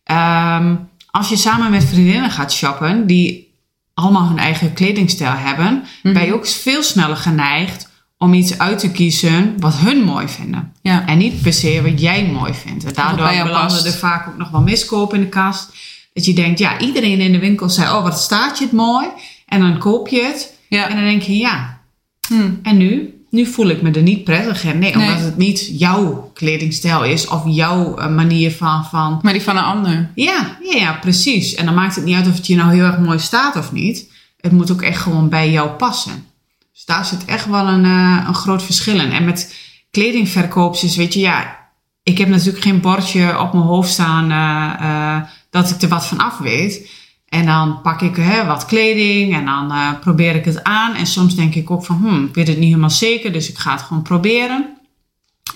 Ehm, 0.05 0.75
als 1.11 1.29
je 1.29 1.37
samen 1.37 1.71
met 1.71 1.85
vriendinnen 1.85 2.31
gaat 2.31 2.53
shoppen, 2.53 3.07
die 3.07 3.55
allemaal 3.95 4.29
hun 4.29 4.38
eigen 4.38 4.73
kledingstijl 4.73 5.33
hebben, 5.37 5.85
Mhm. 6.03 6.14
ben 6.14 6.25
je 6.25 6.35
ook 6.35 6.47
veel 6.47 6.83
sneller 6.83 7.17
geneigd 7.17 7.88
om 8.19 8.35
iets 8.35 8.59
uit 8.59 8.79
te 8.79 8.91
kiezen 8.91 9.55
wat 9.59 9.75
hun 9.77 10.03
mooi 10.05 10.29
vinden. 10.29 10.73
Ja. 10.83 11.07
En 11.07 11.19
niet 11.19 11.43
per 11.43 11.53
se 11.53 11.83
wat 11.83 12.01
jij 12.01 12.27
mooi 12.27 12.55
vindt. 12.55 12.85
En 12.85 12.93
daardoor 12.95 13.45
belanden 13.45 13.85
er 13.85 13.93
vaak 13.93 14.29
ook 14.29 14.37
nog 14.37 14.51
wel 14.51 14.61
miskoop 14.61 15.14
in 15.14 15.21
de 15.21 15.27
kast. 15.29 15.73
Dat 16.18 16.26
je 16.26 16.35
denkt, 16.35 16.59
ja, 16.59 16.78
iedereen 16.81 17.20
in 17.20 17.33
de 17.33 17.38
winkel 17.38 17.68
zei, 17.70 17.88
oh, 17.96 18.02
wat 18.02 18.18
staat 18.18 18.59
je 18.59 18.64
het 18.64 18.72
mooi. 18.72 19.07
En 19.46 19.61
dan 19.61 19.78
koop 19.78 20.09
je 20.09 20.22
het. 20.22 20.54
Ja. 20.68 20.88
En 20.88 20.96
dan 20.96 21.04
denk 21.04 21.22
je, 21.22 21.37
ja, 21.37 21.81
Hm. 22.28 22.50
en 22.62 22.76
nu? 22.76 23.12
Nu 23.31 23.46
voel 23.46 23.68
ik 23.68 23.83
me 23.83 23.90
er 23.90 24.02
niet 24.02 24.24
prettig 24.24 24.64
in. 24.64 24.78
Nee, 24.78 24.96
Nee. 24.96 25.07
omdat 25.09 25.24
het 25.24 25.37
niet 25.37 25.70
jouw 25.78 26.31
kledingstijl 26.35 27.04
is 27.04 27.26
of 27.28 27.42
jouw 27.44 27.96
eh, 27.96 28.09
manier 28.14 28.50
van, 28.52 28.85
van 28.85 29.18
Maar 29.22 29.33
die 29.33 29.42
van 29.42 29.57
een 29.57 29.62
ander. 29.64 30.11
ja, 30.14 30.57
ja, 30.62 30.76
ja, 30.78 30.92
precies. 30.92 31.54
En 31.54 31.64
dan 31.64 31.74
maakt 31.74 31.94
het 31.94 32.04
niet 32.04 32.14
uit 32.16 32.26
of 32.28 32.35
het 32.35 32.46
je 32.46 32.57
nou 32.57 32.74
heel 32.74 32.85
erg 32.85 32.98
mooi 32.98 33.18
staat 33.18 33.57
of 33.57 33.72
niet. 33.72 34.11
Het 34.40 34.52
moet 34.52 34.70
ook 34.70 34.83
echt 34.83 35.00
gewoon 35.00 35.28
bij 35.28 35.50
jou 35.50 35.68
passen. 35.70 36.24
Dus 36.72 36.85
daar 36.85 37.04
zit 37.04 37.24
echt 37.24 37.46
wel 37.46 37.66
een, 37.66 37.85
eh, 37.85 38.24
een 38.26 38.35
groot 38.35 38.62
verschil 38.62 39.00
in. 39.00 39.12
En 39.12 39.24
met 39.24 39.54
kledingverkoopsters, 39.90 40.96
weet 40.96 41.14
je, 41.14 41.20
ja, 41.20 41.57
ik 42.02 42.18
heb 42.18 42.28
natuurlijk 42.28 42.64
geen 42.64 42.81
bordje 42.81 43.38
op 43.40 43.52
mijn 43.52 43.64
hoofd 43.64 43.90
staan 43.90 44.31
eh, 44.31 45.28
dat 45.50 45.70
ik 45.70 45.82
er 45.82 45.88
wat 45.88 46.06
van 46.06 46.18
af 46.18 46.38
weet. 46.38 46.90
En 47.28 47.46
dan 47.46 47.80
pak 47.82 48.00
ik 48.00 48.16
hè, 48.16 48.44
wat 48.44 48.64
kleding 48.64 49.34
en 49.34 49.44
dan 49.44 49.72
eh, 49.72 49.88
probeer 50.00 50.34
ik 50.34 50.44
het 50.44 50.64
aan. 50.64 50.94
En 50.94 51.06
soms 51.06 51.34
denk 51.34 51.54
ik 51.54 51.70
ook 51.70 51.84
van, 51.84 51.96
hmm, 51.96 52.24
ik 52.24 52.34
weet 52.34 52.48
het 52.48 52.58
niet 52.58 52.68
helemaal 52.68 52.90
zeker, 52.90 53.32
dus 53.32 53.48
ik 53.48 53.58
ga 53.58 53.72
het 53.72 53.82
gewoon 53.82 54.02
proberen. 54.02 54.76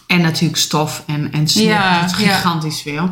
En 0.07 0.20
natuurlijk 0.20 0.57
stof 0.61 1.02
en, 1.07 1.33
en 1.33 1.48
snip, 1.48 1.66
Ja, 1.66 2.00
dat 2.00 2.11
is 2.11 2.24
ja. 2.24 2.35
gigantisch 2.35 2.81
veel. 2.83 3.11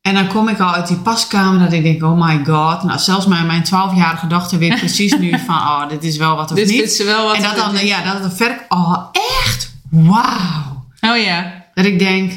En 0.00 0.14
dan 0.14 0.26
kom 0.26 0.48
ik 0.48 0.60
al 0.60 0.72
uit 0.72 0.86
die 0.86 0.96
paskamer 0.96 1.60
dat 1.60 1.72
ik 1.72 1.82
denk, 1.82 2.02
oh 2.02 2.26
my 2.26 2.44
god. 2.44 2.82
Nou, 2.82 2.98
zelfs 2.98 3.26
mijn, 3.26 3.46
mijn 3.46 3.64
12-jarige 3.64 4.26
dochter 4.26 4.58
weet 4.58 4.76
precies 4.78 5.18
nu 5.18 5.38
van, 5.46 5.54
oh, 5.54 5.88
dit 5.88 6.04
is 6.04 6.16
wel 6.16 6.36
wat 6.36 6.50
of 6.50 6.56
Dit 6.56 6.66
niet. 6.66 6.76
vindt 6.76 6.92
ze 6.92 7.04
wel 7.04 7.24
wat 7.24 7.36
en 7.36 7.42
dat 7.42 7.56
dan, 7.56 7.72
dit 7.72 7.80
ja, 7.80 8.12
dat 8.12 8.22
het 8.22 8.36
verk, 8.36 8.64
oh, 8.68 9.04
echt? 9.12 9.74
Wauw. 9.90 10.86
Oh 11.00 11.16
ja. 11.16 11.64
Dat 11.74 11.84
ik 11.84 11.98
denk, 11.98 12.32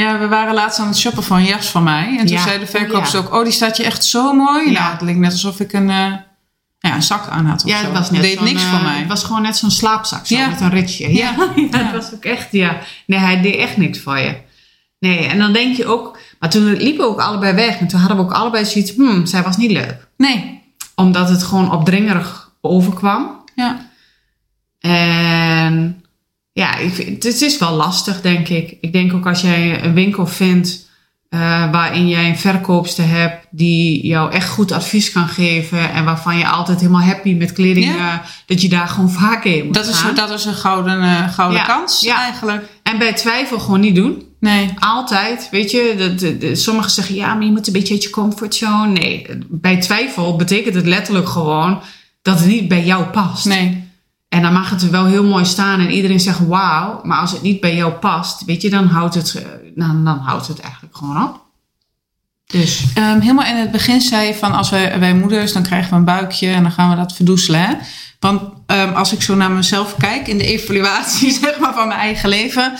Ja, 0.00 0.18
we 0.18 0.28
waren 0.28 0.54
laatst 0.54 0.78
aan 0.78 0.86
het 0.86 0.98
shoppen 0.98 1.22
voor 1.22 1.36
een 1.36 1.44
jas 1.44 1.66
van 1.66 1.82
mij. 1.82 2.08
En 2.18 2.26
toen 2.26 2.36
Ja. 2.36 2.42
zei 2.42 2.58
de 2.58 2.66
verkoopster 2.66 3.20
Ja. 3.20 3.26
ook, 3.26 3.34
oh, 3.34 3.42
die 3.42 3.52
staat 3.52 3.76
je 3.76 3.84
echt 3.84 4.04
zo 4.04 4.32
mooi. 4.32 4.70
Ja. 4.70 4.80
Nou, 4.80 4.92
het 4.92 5.00
leek 5.00 5.16
net 5.16 5.32
alsof 5.32 5.60
ik 5.60 5.72
een, 5.72 5.90
eh, 5.90 6.12
ja, 6.78 6.94
een 6.94 7.02
zak 7.02 7.28
aan 7.28 7.46
had 7.46 7.64
of 7.64 7.70
ja, 7.70 7.78
zo. 7.78 7.84
het 7.84 7.92
was 7.92 8.10
net 8.10 8.22
deed 8.22 8.40
niks 8.40 8.62
eh, 8.62 8.70
voor 8.70 8.82
mij. 8.82 8.98
Het 8.98 9.08
was 9.08 9.24
gewoon 9.24 9.42
net 9.42 9.56
zo'n 9.56 9.70
slaapzak 9.70 10.26
zo, 10.26 10.34
Ja. 10.36 10.48
met 10.48 10.60
een 10.60 10.70
ritje. 10.70 11.14
Ja, 11.14 11.34
het 11.70 11.92
was 11.92 12.14
ook 12.14 12.24
echt, 12.24 12.48
ja. 12.52 12.78
Nee, 13.06 13.18
hij 13.18 13.40
deed 13.40 13.56
echt 13.56 13.76
niks 13.76 13.98
voor 14.00 14.18
je. 14.18 14.36
Nee, 14.98 15.18
en 15.26 15.38
dan 15.38 15.52
denk 15.52 15.76
je 15.76 15.86
ook, 15.86 16.18
maar 16.38 16.50
toen 16.50 16.72
liepen 16.72 17.04
we 17.04 17.10
ook 17.10 17.20
allebei 17.20 17.52
weg. 17.54 17.78
En 17.78 17.86
toen 17.88 17.98
hadden 18.00 18.16
we 18.16 18.22
ook 18.22 18.32
allebei 18.32 18.64
zoiets, 18.64 18.94
hmm, 18.94 19.26
zij 19.26 19.42
was 19.42 19.56
niet 19.56 19.70
leuk. 19.70 20.08
Nee. 20.16 20.62
Omdat 20.94 21.28
het 21.28 21.42
gewoon 21.42 21.72
opdringerig 21.72 22.50
overkwam. 22.60 23.42
Ja. 23.54 23.90
En 24.80 26.03
ja, 26.54 26.76
ik 26.76 26.96
het 27.22 27.42
is 27.42 27.58
wel 27.58 27.72
lastig, 27.72 28.20
denk 28.20 28.48
ik. 28.48 28.76
Ik 28.80 28.92
denk 28.92 29.12
ook 29.14 29.26
als 29.26 29.40
jij 29.40 29.82
een 29.84 29.94
winkel 29.94 30.26
vindt 30.26 30.82
eh, 31.28 31.70
waarin 31.70 32.08
jij 32.08 32.28
een 32.28 32.38
verkoopster 32.38 33.08
hebt 33.08 33.46
die 33.50 34.06
jou 34.06 34.32
echt 34.32 34.48
goed 34.48 34.72
advies 34.72 35.12
kan 35.12 35.28
geven 35.28 35.92
en 35.92 36.04
waarvan 36.04 36.38
je 36.38 36.46
altijd 36.48 36.80
helemaal 36.80 37.02
happy 37.02 37.32
met 37.34 37.52
kleding, 37.52 37.84
Ja. 37.96 38.12
eh, 38.22 38.28
dat 38.46 38.62
je 38.62 38.68
daar 38.68 38.88
gewoon 38.88 39.10
vaker 39.10 39.56
in 39.56 39.64
moet 39.64 39.74
Dat 39.74 39.86
is, 39.88 39.96
gaan. 39.98 40.14
dat 40.14 40.30
is 40.30 40.44
een 40.44 40.54
gouden, 40.54 41.02
eh, 41.02 41.28
gouden 41.32 41.58
Ja. 41.58 41.64
kans 41.64 42.00
Ja. 42.00 42.18
eigenlijk. 42.22 42.62
En 42.82 42.92
En 42.92 42.98
bij 42.98 43.12
twijfel 43.12 43.58
gewoon 43.58 43.80
niet 43.80 43.94
doen. 43.94 44.22
Nee. 44.40 44.70
Altijd, 44.78 45.48
weet 45.50 45.70
je. 45.70 45.94
De, 45.98 46.14
de, 46.14 46.38
de- 46.38 46.54
sommigen 46.54 46.90
zeggen, 46.90 47.14
ja, 47.14 47.34
maar 47.34 47.44
je 47.44 47.50
moet 47.50 47.66
een 47.66 47.72
beetje 47.72 47.94
uit 47.94 48.02
je 48.02 48.10
comfortzone. 48.10 48.92
Nee, 48.92 49.26
bij 49.48 49.80
twijfel 49.80 50.36
betekent 50.36 50.74
het 50.74 50.86
letterlijk 50.86 51.28
gewoon 51.28 51.80
dat 52.22 52.38
het 52.38 52.48
niet 52.48 52.68
bij 52.68 52.84
jou 52.84 53.04
past. 53.04 53.44
Nee. 53.44 53.83
En 54.34 54.42
dan 54.42 54.52
mag 54.52 54.70
het 54.70 54.82
er 54.82 54.90
wel 54.90 55.04
heel 55.04 55.24
mooi 55.24 55.44
staan 55.44 55.80
en 55.80 55.90
iedereen 55.90 56.20
zegt 56.20 56.46
wauw. 56.46 57.00
Maar 57.02 57.18
als 57.18 57.30
het 57.32 57.42
niet 57.42 57.60
bij 57.60 57.74
jou 57.76 57.92
past, 57.92 58.44
weet 58.44 58.62
je, 58.62 58.70
dan 58.70 58.86
houdt 58.86 59.14
het, 59.14 59.34
eh, 59.34 59.42
dan, 59.74 60.04
dan 60.04 60.18
houdt 60.18 60.48
het 60.48 60.60
eigenlijk 60.60 60.96
gewoon 60.96 61.22
op. 61.24 61.42
Dus 62.46 62.84
Ehm, 62.94 63.20
helemaal 63.20 63.46
in 63.46 63.56
het 63.56 63.70
begin 63.70 64.00
zei 64.00 64.26
je 64.26 64.34
van 64.34 64.52
als 64.52 64.70
wij, 64.70 64.98
wij 64.98 65.14
moeders, 65.14 65.52
dan 65.52 65.62
krijgen 65.62 65.90
we 65.90 65.96
een 65.96 66.04
buikje 66.04 66.48
en 66.48 66.62
dan 66.62 66.72
gaan 66.72 66.90
we 66.90 66.96
dat 66.96 67.12
verdoezelen. 67.12 67.60
Hè? 67.60 67.74
Want 68.20 68.42
ehm, 68.66 68.92
als 68.94 69.12
ik 69.12 69.22
zo 69.22 69.34
naar 69.34 69.50
mezelf 69.50 69.94
kijk 69.98 70.28
in 70.28 70.38
de 70.38 70.44
evaluatie 70.46 71.32
zeg 71.42 71.58
maar, 71.58 71.74
van 71.74 71.88
mijn 71.88 72.00
eigen 72.00 72.28
leven. 72.28 72.72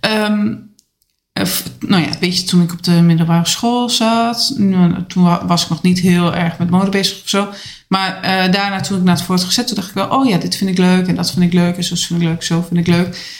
eh, 0.00 1.44
f- 1.46 1.62
nou 1.80 2.02
ja, 2.02 2.30
toen 2.46 2.62
ik 2.62 2.72
op 2.72 2.82
de 2.82 2.90
middelbare 2.92 3.46
school 3.48 3.88
zat, 3.88 4.52
nou, 4.56 5.04
toen 5.06 5.22
wa- 5.24 5.46
was 5.46 5.62
ik 5.62 5.68
nog 5.68 5.82
niet 5.82 5.98
heel 6.00 6.34
erg 6.34 6.58
met 6.58 6.70
mode 6.70 6.90
bezig 6.90 7.22
of 7.22 7.28
zo. 7.28 7.48
Maar 7.88 8.20
eh, 8.20 8.52
daarna 8.52 8.80
toen 8.80 8.98
ik 8.98 9.04
naar 9.04 9.16
het 9.16 9.24
voortgezet, 9.24 9.66
toen 9.66 9.76
dacht 9.76 9.88
ik 9.88 9.94
wel, 9.94 10.08
oh 10.08 10.28
ja, 10.28 10.38
dit 10.38 10.56
vind 10.56 10.70
ik 10.70 10.78
leuk 10.78 11.06
en 11.06 11.14
dat 11.14 11.30
vind 11.30 11.44
ik 11.44 11.52
leuk 11.52 11.76
en 11.76 11.84
zo 11.84 11.94
vind 11.94 12.22
ik 12.22 12.28
leuk, 12.28 12.42
zo 12.42 12.64
vind 12.68 12.80
ik 12.80 12.86
leuk. 12.86 13.36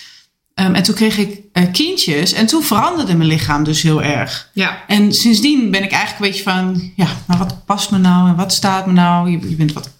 Ehm, 0.55 0.75
en 0.75 0.83
toen 0.83 0.95
kreeg 0.95 1.19
ik 1.19 1.41
eh, 1.53 1.65
kindjes 1.73 2.33
en 2.33 2.47
toen 2.47 2.63
veranderde 2.63 3.17
mijn 3.17 3.29
lichaam 3.29 3.65
dus 3.65 3.83
heel 3.83 4.03
erg. 4.03 4.51
ja, 4.53 4.85
En 4.87 5.13
sindsdien 5.13 5.71
ben 5.71 5.83
ik 5.83 5.93
eigenlijk 5.93 6.25
een 6.25 6.31
beetje 6.31 6.51
van, 6.51 6.93
ja, 6.97 7.09
maar 7.27 7.39
wat 7.39 7.65
past 7.65 7.91
me 7.91 7.99
nou 7.99 8.29
en 8.29 8.37
wat 8.37 8.53
staat 8.53 8.87
me 8.87 8.93
nou? 8.93 9.31
Je, 9.31 9.51
je 9.51 9.57
bent 9.57 9.73
wat, 9.73 9.91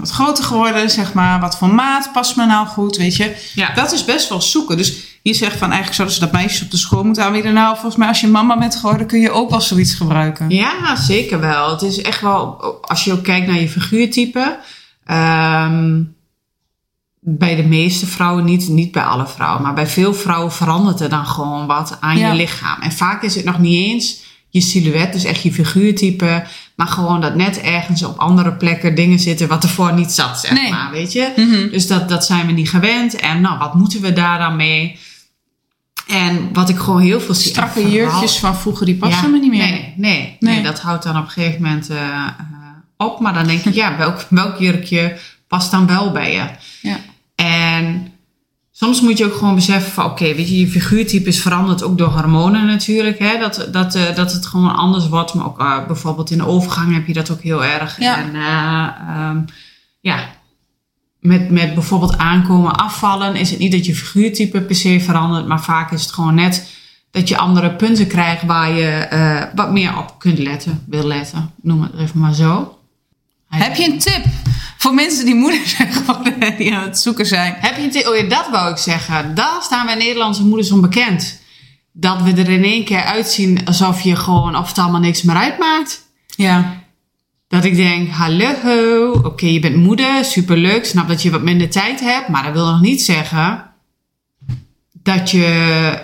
wat 0.00 0.10
groter 0.10 0.44
geworden, 0.44 0.90
zeg 0.90 1.12
maar. 1.12 1.40
Wat 1.40 1.58
voor 1.58 1.74
maat 1.74 2.12
past 2.12 2.36
me 2.36 2.46
nou 2.46 2.66
goed, 2.66 2.96
weet 2.96 3.16
je? 3.16 3.50
ja. 3.54 3.74
Dat 3.74 3.92
is 3.92 4.04
best 4.04 4.28
wel 4.28 4.40
zoeken. 4.42 4.76
Dus 4.76 5.18
je 5.22 5.34
zegt 5.34 5.52
van, 5.56 5.66
eigenlijk 5.66 5.94
zouden 5.94 6.16
ze 6.16 6.22
dat 6.24 6.32
meisjes 6.32 6.62
op 6.62 6.70
de 6.70 6.76
school 6.76 7.04
moeten 7.04 7.24
aanbieden. 7.24 7.54
Nou, 7.54 7.72
volgens 7.74 7.96
mij 7.96 8.08
als 8.08 8.20
je 8.20 8.26
mama 8.26 8.58
bent 8.58 8.76
geworden, 8.76 9.06
kun 9.06 9.20
je 9.20 9.30
ook 9.30 9.50
wel 9.50 9.60
zoiets 9.60 9.94
gebruiken. 9.94 10.50
Ja, 10.50 10.96
zeker 10.96 11.40
wel. 11.40 11.70
Het 11.70 11.82
is 11.82 12.02
echt 12.02 12.20
wel, 12.20 12.62
als 12.80 13.04
je 13.04 13.12
ook 13.12 13.22
kijkt 13.24 13.46
naar 13.46 13.60
je 13.60 13.68
figuurtype. 13.68 14.58
ehm, 15.04 16.02
bij 17.20 17.54
de 17.56 17.62
meeste 17.62 18.06
vrouwen, 18.06 18.44
niet, 18.44 18.68
niet 18.68 18.92
bij 18.92 19.02
alle 19.02 19.26
vrouwen, 19.26 19.62
maar 19.62 19.74
bij 19.74 19.86
veel 19.86 20.14
vrouwen 20.14 20.52
verandert 20.52 21.00
er 21.00 21.08
dan 21.08 21.26
gewoon 21.26 21.66
wat 21.66 21.96
aan 22.00 22.18
Ja. 22.18 22.28
je 22.30 22.34
lichaam. 22.36 22.80
En 22.80 22.92
vaak 22.92 23.22
is 23.22 23.34
het 23.34 23.44
nog 23.44 23.58
niet 23.58 23.74
eens 23.92 24.22
je 24.54 24.60
silhouet, 24.60 25.12
dus 25.12 25.24
echt 25.24 25.42
je 25.42 25.52
figuurtype, 25.52 26.44
maar 26.76 26.86
gewoon 26.86 27.20
dat 27.20 27.34
net 27.34 27.60
ergens 27.60 28.02
op 28.04 28.18
andere 28.18 28.52
plekken 28.52 28.94
dingen 28.94 29.18
zitten 29.18 29.48
wat 29.48 29.62
ervoor 29.62 29.92
niet 29.92 30.12
zat, 30.12 30.40
zeg 30.40 30.52
Nee. 30.52 30.70
maar, 30.70 30.90
weet 30.90 31.12
je. 31.12 31.32
Mhm. 31.36 31.70
Dus 31.70 31.86
dat, 31.86 32.08
dat 32.08 32.24
zijn 32.24 32.46
we 32.46 32.52
niet 32.52 32.68
gewend. 32.70 33.14
En 33.16 33.40
nou, 33.40 33.58
wat 33.58 33.74
moeten 33.74 34.00
we 34.00 34.12
daar 34.12 34.38
dan 34.38 34.56
mee? 34.56 34.98
En 36.08 36.48
wat 36.52 36.68
ik 36.68 36.78
gewoon 36.78 37.00
heel 37.00 37.20
veel 37.20 37.34
zie. 37.34 37.50
Strakke 37.50 37.90
jurkjes 37.90 38.38
van 38.38 38.56
vroeger, 38.56 38.86
die 38.86 38.94
passen 38.96 39.22
ja, 39.22 39.28
me 39.28 39.38
niet 39.38 39.50
meer. 39.50 39.60
Nee, 39.70 39.94
nee, 39.96 40.36
Nee. 40.38 40.54
nee. 40.54 40.62
dat 40.62 40.80
houdt 40.80 41.02
dan 41.04 41.16
op 41.16 41.24
een 41.24 41.30
gegeven 41.30 41.62
moment 41.62 41.90
eh, 41.90 41.96
eh, 41.98 42.26
op. 42.96 43.20
Maar 43.20 43.34
dan 43.34 43.46
denk 43.46 43.64
ik, 43.64 43.74
ja, 43.74 43.96
welk, 43.96 44.26
welk 44.28 44.58
jurkje 44.58 45.16
past 45.48 45.70
dan 45.70 45.86
wel 45.86 46.12
bij 46.12 46.32
je? 46.32 46.44
Ja. 46.82 46.98
En 47.34 48.12
soms 48.76 49.00
moet 49.00 49.18
je 49.18 49.24
ook 49.24 49.34
gewoon 49.34 49.54
beseffen 49.54 49.92
van, 49.92 50.04
oké, 50.04 50.34
weet 50.34 50.48
je, 50.48 50.60
je 50.60 50.68
figuurtype 50.68 51.28
is 51.28 51.40
veranderd 51.40 51.82
ook 51.82 51.98
door 51.98 52.08
hormonen 52.08 52.66
natuurlijk. 52.66 53.18
Hè? 53.18 53.38
Dat, 53.38 53.68
dat, 53.72 53.94
eh, 53.94 54.14
dat 54.14 54.32
het 54.32 54.46
gewoon 54.46 54.74
anders 54.74 55.08
wordt. 55.08 55.34
Maar 55.34 55.46
ook 55.46 55.60
eh, 55.60 55.86
bijvoorbeeld 55.86 56.30
in 56.30 56.38
de 56.38 56.46
overgang 56.46 56.94
heb 56.94 57.06
je 57.06 57.12
dat 57.12 57.30
ook 57.30 57.42
heel 57.42 57.64
erg. 57.64 57.98
Ja. 57.98 58.16
En 58.16 58.34
eh, 58.34 59.16
ehm, 59.16 59.38
ja, 60.00 60.28
met, 61.20 61.50
met 61.50 61.74
bijvoorbeeld 61.74 62.18
aankomen, 62.18 62.76
afvallen, 62.76 63.36
is 63.36 63.50
het 63.50 63.58
niet 63.58 63.72
dat 63.72 63.86
je 63.86 63.94
figuurtype 63.94 64.60
per 64.60 64.76
se 64.76 65.00
verandert. 65.00 65.46
Maar 65.46 65.62
vaak 65.62 65.92
is 65.92 66.02
het 66.02 66.12
gewoon 66.12 66.34
net 66.34 66.72
dat 67.10 67.28
je 67.28 67.38
andere 67.38 67.70
punten 67.74 68.06
krijgt 68.06 68.42
waar 68.42 68.70
je 68.72 69.48
wat 69.54 69.72
meer 69.72 69.98
op 69.98 70.14
kunt 70.18 70.38
letten, 70.38 70.82
wil 70.86 71.06
letten. 71.06 71.50
Noem 71.62 71.82
het 71.82 71.94
even 71.98 72.20
maar 72.20 72.34
zo. 72.34 72.78
Heb 73.62 73.76
je 73.76 73.84
een 73.84 73.98
tip 73.98 74.24
voor 74.76 74.94
mensen 74.94 75.24
die 75.24 75.34
moeder 75.34 75.66
zijn 75.76 75.92
geworden, 75.92 76.56
die 76.56 76.74
aan 76.74 76.82
het 76.82 76.98
zoeken 76.98 77.26
zijn? 77.26 77.54
Heb 77.58 77.76
je 77.76 77.82
een 77.82 77.90
tip? 77.90 78.06
Oh 78.06 78.16
ja, 78.16 78.22
dat 78.22 78.48
wou 78.50 78.70
ik 78.70 78.76
zeggen. 78.76 79.34
Daar 79.34 79.62
staan 79.62 79.86
wij 79.86 79.94
Nederlandse 79.94 80.44
moeders 80.44 80.70
onbekend. 80.70 81.42
Dat 81.92 82.22
we 82.22 82.30
er 82.30 82.48
in 82.48 82.64
één 82.64 82.84
keer 82.84 83.02
uitzien 83.02 83.66
alsof 83.66 84.00
je 84.00 84.16
gewoon 84.16 84.56
of 84.56 84.68
het 84.68 84.78
allemaal 84.78 85.00
niks 85.00 85.22
meer 85.22 85.36
uitmaakt. 85.36 86.02
Ja. 86.26 86.82
Dat 87.48 87.64
ik 87.64 87.76
denk, 87.76 88.10
hallo, 88.10 89.10
oké, 89.12 89.46
je 89.46 89.60
bent 89.60 89.76
moeder, 89.76 90.24
superleuk. 90.24 90.84
Snap 90.84 91.08
dat 91.08 91.22
je 91.22 91.30
wat 91.30 91.42
minder 91.42 91.70
tijd 91.70 92.00
hebt, 92.00 92.28
maar 92.28 92.42
dat 92.42 92.52
wil 92.52 92.66
nog 92.66 92.80
niet 92.80 93.02
zeggen 93.02 93.72
dat 94.92 95.30
je, 95.30 95.98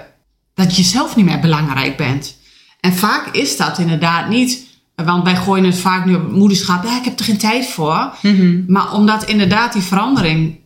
dat 0.55 0.77
je 0.77 0.83
zelf 0.83 1.17
niet 1.17 1.25
meer 1.25 1.41
belangrijk 1.41 1.97
bent. 1.97 2.39
En 2.81 2.93
vaak 2.93 3.27
is 3.27 3.57
dat 3.57 3.79
inderdaad 3.79 4.29
niet, 4.29 4.67
want 5.05 5.25
wij 5.25 5.37
gooien 5.37 5.65
het 5.65 5.79
vaak 5.79 6.05
nu 6.07 6.15
op 6.15 6.31
moederschap. 6.33 6.85
Ja, 6.85 6.99
ik 6.99 7.05
heb 7.05 7.19
er 7.19 7.25
geen 7.25 7.39
tijd 7.39 7.67
voor. 7.67 8.15
Mhm. 8.23 8.63
Maar 8.67 8.93
omdat 8.93 9.25
inderdaad 9.25 9.73
die 9.73 9.83
verandering 9.83 10.59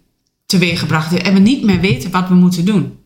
teweeggebracht 0.47 1.13
is 1.13 1.21
en 1.21 1.35
we 1.35 1.41
niet 1.41 1.65
meer 1.65 1.81
weten 1.81 2.11
wat 2.11 2.29
we 2.29 2.35
moeten 2.35 2.65
doen. 2.65 2.99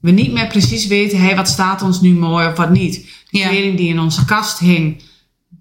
We 0.00 0.10
niet 0.10 0.32
meer 0.32 0.46
precies 0.46 0.86
weten, 0.86 1.20
hé, 1.20 1.34
wat 1.34 1.48
staat 1.48 1.82
ons 1.82 2.00
nu 2.00 2.12
mooi 2.12 2.46
of 2.48 2.56
wat 2.56 2.70
niet. 2.70 3.06
De 3.30 3.38
Ja. 3.38 3.48
kleding 3.48 3.76
die 3.76 3.88
in 3.88 3.98
onze 3.98 4.24
kast 4.24 4.58
hing, 4.58 5.02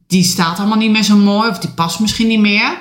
die 0.07 0.23
staat 0.23 0.59
allemaal 0.59 0.77
niet 0.77 0.91
meer 0.91 1.03
zo 1.03 1.15
mooi 1.17 1.49
of 1.49 1.59
die 1.59 1.69
past 1.69 1.99
misschien 1.99 2.27
niet 2.27 2.39
meer. 2.39 2.77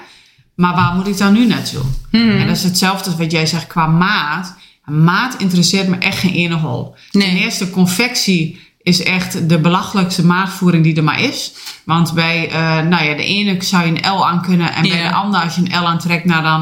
Maar 0.55 0.75
waar 0.75 0.95
moet 0.95 1.07
ik 1.07 1.19
dan 1.19 1.33
nu 1.33 1.47
naartoe? 1.47 1.83
Mhm. 2.11 2.29
En 2.29 2.47
dat 2.47 2.57
is 2.57 2.63
hetzelfde 2.63 3.11
als 3.11 3.19
wat 3.19 3.31
jij 3.33 3.47
zegt 3.47 3.67
qua 3.67 3.87
maat. 3.87 4.55
Maat 4.85 5.35
interesseert 5.39 5.89
me 5.89 5.97
echt 5.97 6.19
geen 6.19 6.33
ene 6.35 6.55
hol. 6.55 6.95
Nee. 7.11 7.29
Ten 7.29 7.37
eerste, 7.37 7.71
confectie 7.71 8.61
is 8.85 9.03
echt 9.03 9.49
de 9.49 9.59
belachelijkste 9.61 10.25
maatvoering 10.27 10.85
die 10.85 10.97
er 10.97 11.05
maar 11.05 11.21
is. 11.21 11.53
Want 11.85 12.13
bij, 12.15 12.49
eh, 12.51 12.57
nou 12.81 13.05
ja, 13.05 13.15
de 13.15 13.25
ene 13.25 13.63
zou 13.63 13.87
je 13.87 13.91
een 14.03 14.11
L 14.13 14.27
aan 14.27 14.43
kunnen. 14.43 14.73
En 14.73 14.83
bij 14.83 15.03
de 15.03 15.13
ander, 15.13 15.41
als 15.41 15.55
je 15.55 15.61
een 15.61 15.83
L 15.83 15.87
aantrekt, 15.87 16.25
nou 16.25 16.43
dan 16.43 16.61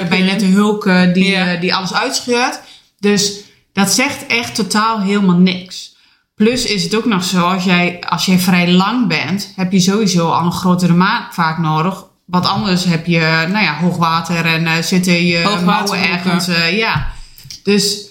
je 0.00 0.06
ben 0.08 0.18
je 0.18 0.24
net 0.24 0.40
de 0.40 0.46
hulk 0.46 0.86
eh, 0.86 1.12
die, 1.12 1.24
Ja. 1.30 1.56
die 1.56 1.74
alles 1.74 1.94
uitscheurt. 1.94 2.60
Dus 2.98 3.32
dat 3.72 3.90
zegt 3.90 4.26
echt 4.26 4.54
totaal 4.54 5.00
helemaal 5.00 5.36
niks. 5.36 5.96
Plus 6.34 6.64
is 6.64 6.82
het 6.82 6.96
ook 6.96 7.04
nog 7.04 7.24
zo, 7.24 7.40
als 7.46 7.64
jij, 7.64 8.00
als 8.08 8.26
jij 8.26 8.38
vrij 8.38 8.72
lang 8.72 9.08
bent, 9.08 9.52
heb 9.56 9.72
je 9.72 9.80
sowieso 9.80 10.30
al 10.30 10.44
een 10.44 10.52
grotere 10.52 10.94
maat 10.94 11.34
vaak 11.34 11.58
nodig. 11.58 12.04
Want 12.26 12.46
anders 12.46 12.84
heb 12.84 13.06
je, 13.06 13.46
nou 13.50 13.64
ja, 13.64 13.76
hoogwater 13.76 14.44
en 14.46 14.84
zitten 14.84 15.26
je 15.26 15.60
mouwen 15.64 16.10
ergens. 16.10 16.46
ja. 16.70 17.06
Dus 17.62 18.08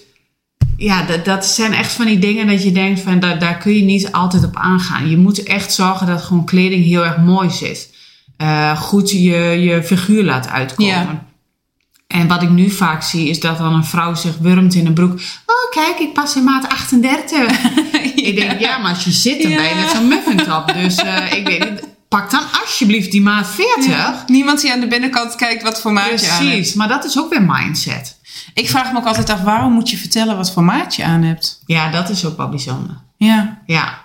ja, 0.79 1.03
dat, 1.03 1.25
dat 1.25 1.45
zijn 1.45 1.73
echt 1.73 1.91
van 1.91 2.05
die 2.05 2.19
dingen 2.19 2.47
dat 2.47 2.63
je 2.63 2.71
denkt 2.71 2.99
van 2.99 3.19
daar, 3.19 3.39
daar 3.39 3.57
kun 3.57 3.75
je 3.75 3.83
niet 3.83 4.11
altijd 4.11 4.43
op 4.43 4.55
aangaan. 4.55 5.09
Je 5.09 5.17
moet 5.17 5.43
echt 5.43 5.73
zorgen 5.73 6.07
dat 6.07 6.21
gewoon 6.21 6.45
kleding 6.45 6.85
heel 6.85 7.05
erg 7.05 7.17
mooi 7.17 7.49
zit. 7.49 7.89
Eh, 8.37 8.81
goed 8.81 9.11
je, 9.11 9.17
je 9.37 9.83
figuur 9.83 10.23
laat 10.23 10.47
uitkomen. 10.49 10.93
Ja. 10.93 11.27
En 12.07 12.27
wat 12.27 12.41
ik 12.41 12.49
nu 12.49 12.69
vaak 12.69 13.03
zie 13.03 13.29
is 13.29 13.39
dat 13.39 13.57
dan 13.57 13.73
een 13.73 13.85
vrouw 13.85 14.15
zich 14.15 14.37
wurmt 14.37 14.73
in 14.75 14.85
een 14.85 14.93
broek. 14.93 15.11
Oh 15.45 15.71
kijk, 15.71 15.99
ik 15.99 16.13
pas 16.13 16.35
in 16.35 16.43
maat 16.43 16.69
38. 16.69 17.59
Ik 18.15 18.35
denk, 18.35 18.59
ja, 18.59 18.77
maar 18.77 18.93
als 18.93 19.03
je 19.03 19.11
zit 19.11 19.41
dan 19.41 19.51
ben 19.51 19.63
je 19.63 19.69
Ja. 19.69 19.75
net 19.75 19.89
zo'n 19.89 20.07
muffintop. 20.07 20.73
Dus 20.73 20.95
eh, 20.95 21.33
ik 21.33 21.47
weet 21.47 21.69
niet, 21.69 21.83
pak 22.07 22.31
dan 22.31 22.43
alsjeblieft 22.61 23.11
die 23.11 23.21
maat 23.21 23.47
40. 23.47 23.85
Ja. 23.85 24.23
Niemand 24.27 24.61
die 24.61 24.71
aan 24.71 24.79
de 24.79 24.87
binnenkant 24.87 25.35
kijkt 25.35 25.63
wat 25.63 25.81
voor 25.81 25.93
maatje 25.93 26.29
aan 26.29 26.37
hebt. 26.37 26.49
Precies, 26.51 26.73
maar 26.73 26.87
dat 26.87 27.05
is 27.05 27.19
ook 27.19 27.29
weer 27.29 27.43
mindset. 27.43 28.18
Ik 28.53 28.69
vraag 28.69 28.91
me 28.91 28.97
ook 28.97 29.05
altijd 29.05 29.29
af, 29.29 29.41
waarom 29.41 29.73
moet 29.73 29.89
je 29.89 29.97
vertellen 29.97 30.37
wat 30.37 30.51
voor 30.51 30.63
maat 30.63 30.95
je 30.95 31.03
aan 31.03 31.21
hebt? 31.21 31.61
Ja, 31.65 31.91
dat 31.91 32.09
is 32.09 32.25
ook 32.25 32.37
wel 32.37 32.49
bijzonder. 32.49 32.97
Ja. 33.17 33.61
Ja, 33.65 33.97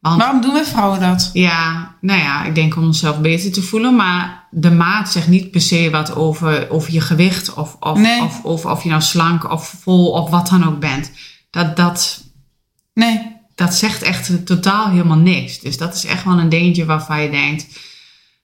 want 0.00 0.16
Waarom 0.20 0.40
doen 0.40 0.52
wij 0.52 0.64
vrouwen 0.64 1.00
dat? 1.00 1.30
Ja, 1.32 1.94
nou 2.00 2.20
ja, 2.20 2.44
ik 2.44 2.54
denk 2.54 2.76
om 2.76 2.82
onszelf 2.84 3.20
beter 3.20 3.52
te 3.52 3.62
voelen. 3.62 3.96
Maar 3.96 4.46
de 4.50 4.70
maat 4.70 5.10
zegt 5.12 5.28
niet 5.28 5.50
per 5.50 5.60
se 5.60 5.90
wat 5.90 6.14
over, 6.14 6.70
over 6.70 6.92
je 6.92 7.00
gewicht. 7.00 7.54
Of, 7.54 7.76
of, 7.80 7.98
Nee. 7.98 8.22
of, 8.22 8.42
of, 8.42 8.64
of 8.66 8.82
je 8.82 8.88
nou 8.88 9.02
slank 9.02 9.50
of 9.50 9.74
vol 9.82 10.10
of 10.10 10.30
wat 10.30 10.48
dan 10.48 10.66
ook 10.66 10.80
bent. 10.80 11.10
Dat, 11.50 11.76
dat, 11.76 12.24
Nee. 12.94 13.36
dat 13.54 13.74
zegt 13.74 14.02
echt 14.02 14.46
totaal 14.46 14.88
helemaal 14.88 15.16
niks. 15.16 15.60
Dus 15.60 15.78
dat 15.78 15.94
is 15.94 16.04
echt 16.04 16.24
wel 16.24 16.38
een 16.38 16.48
dingetje 16.48 16.84
waarvan 16.84 17.22
je 17.22 17.30
denkt... 17.30 17.66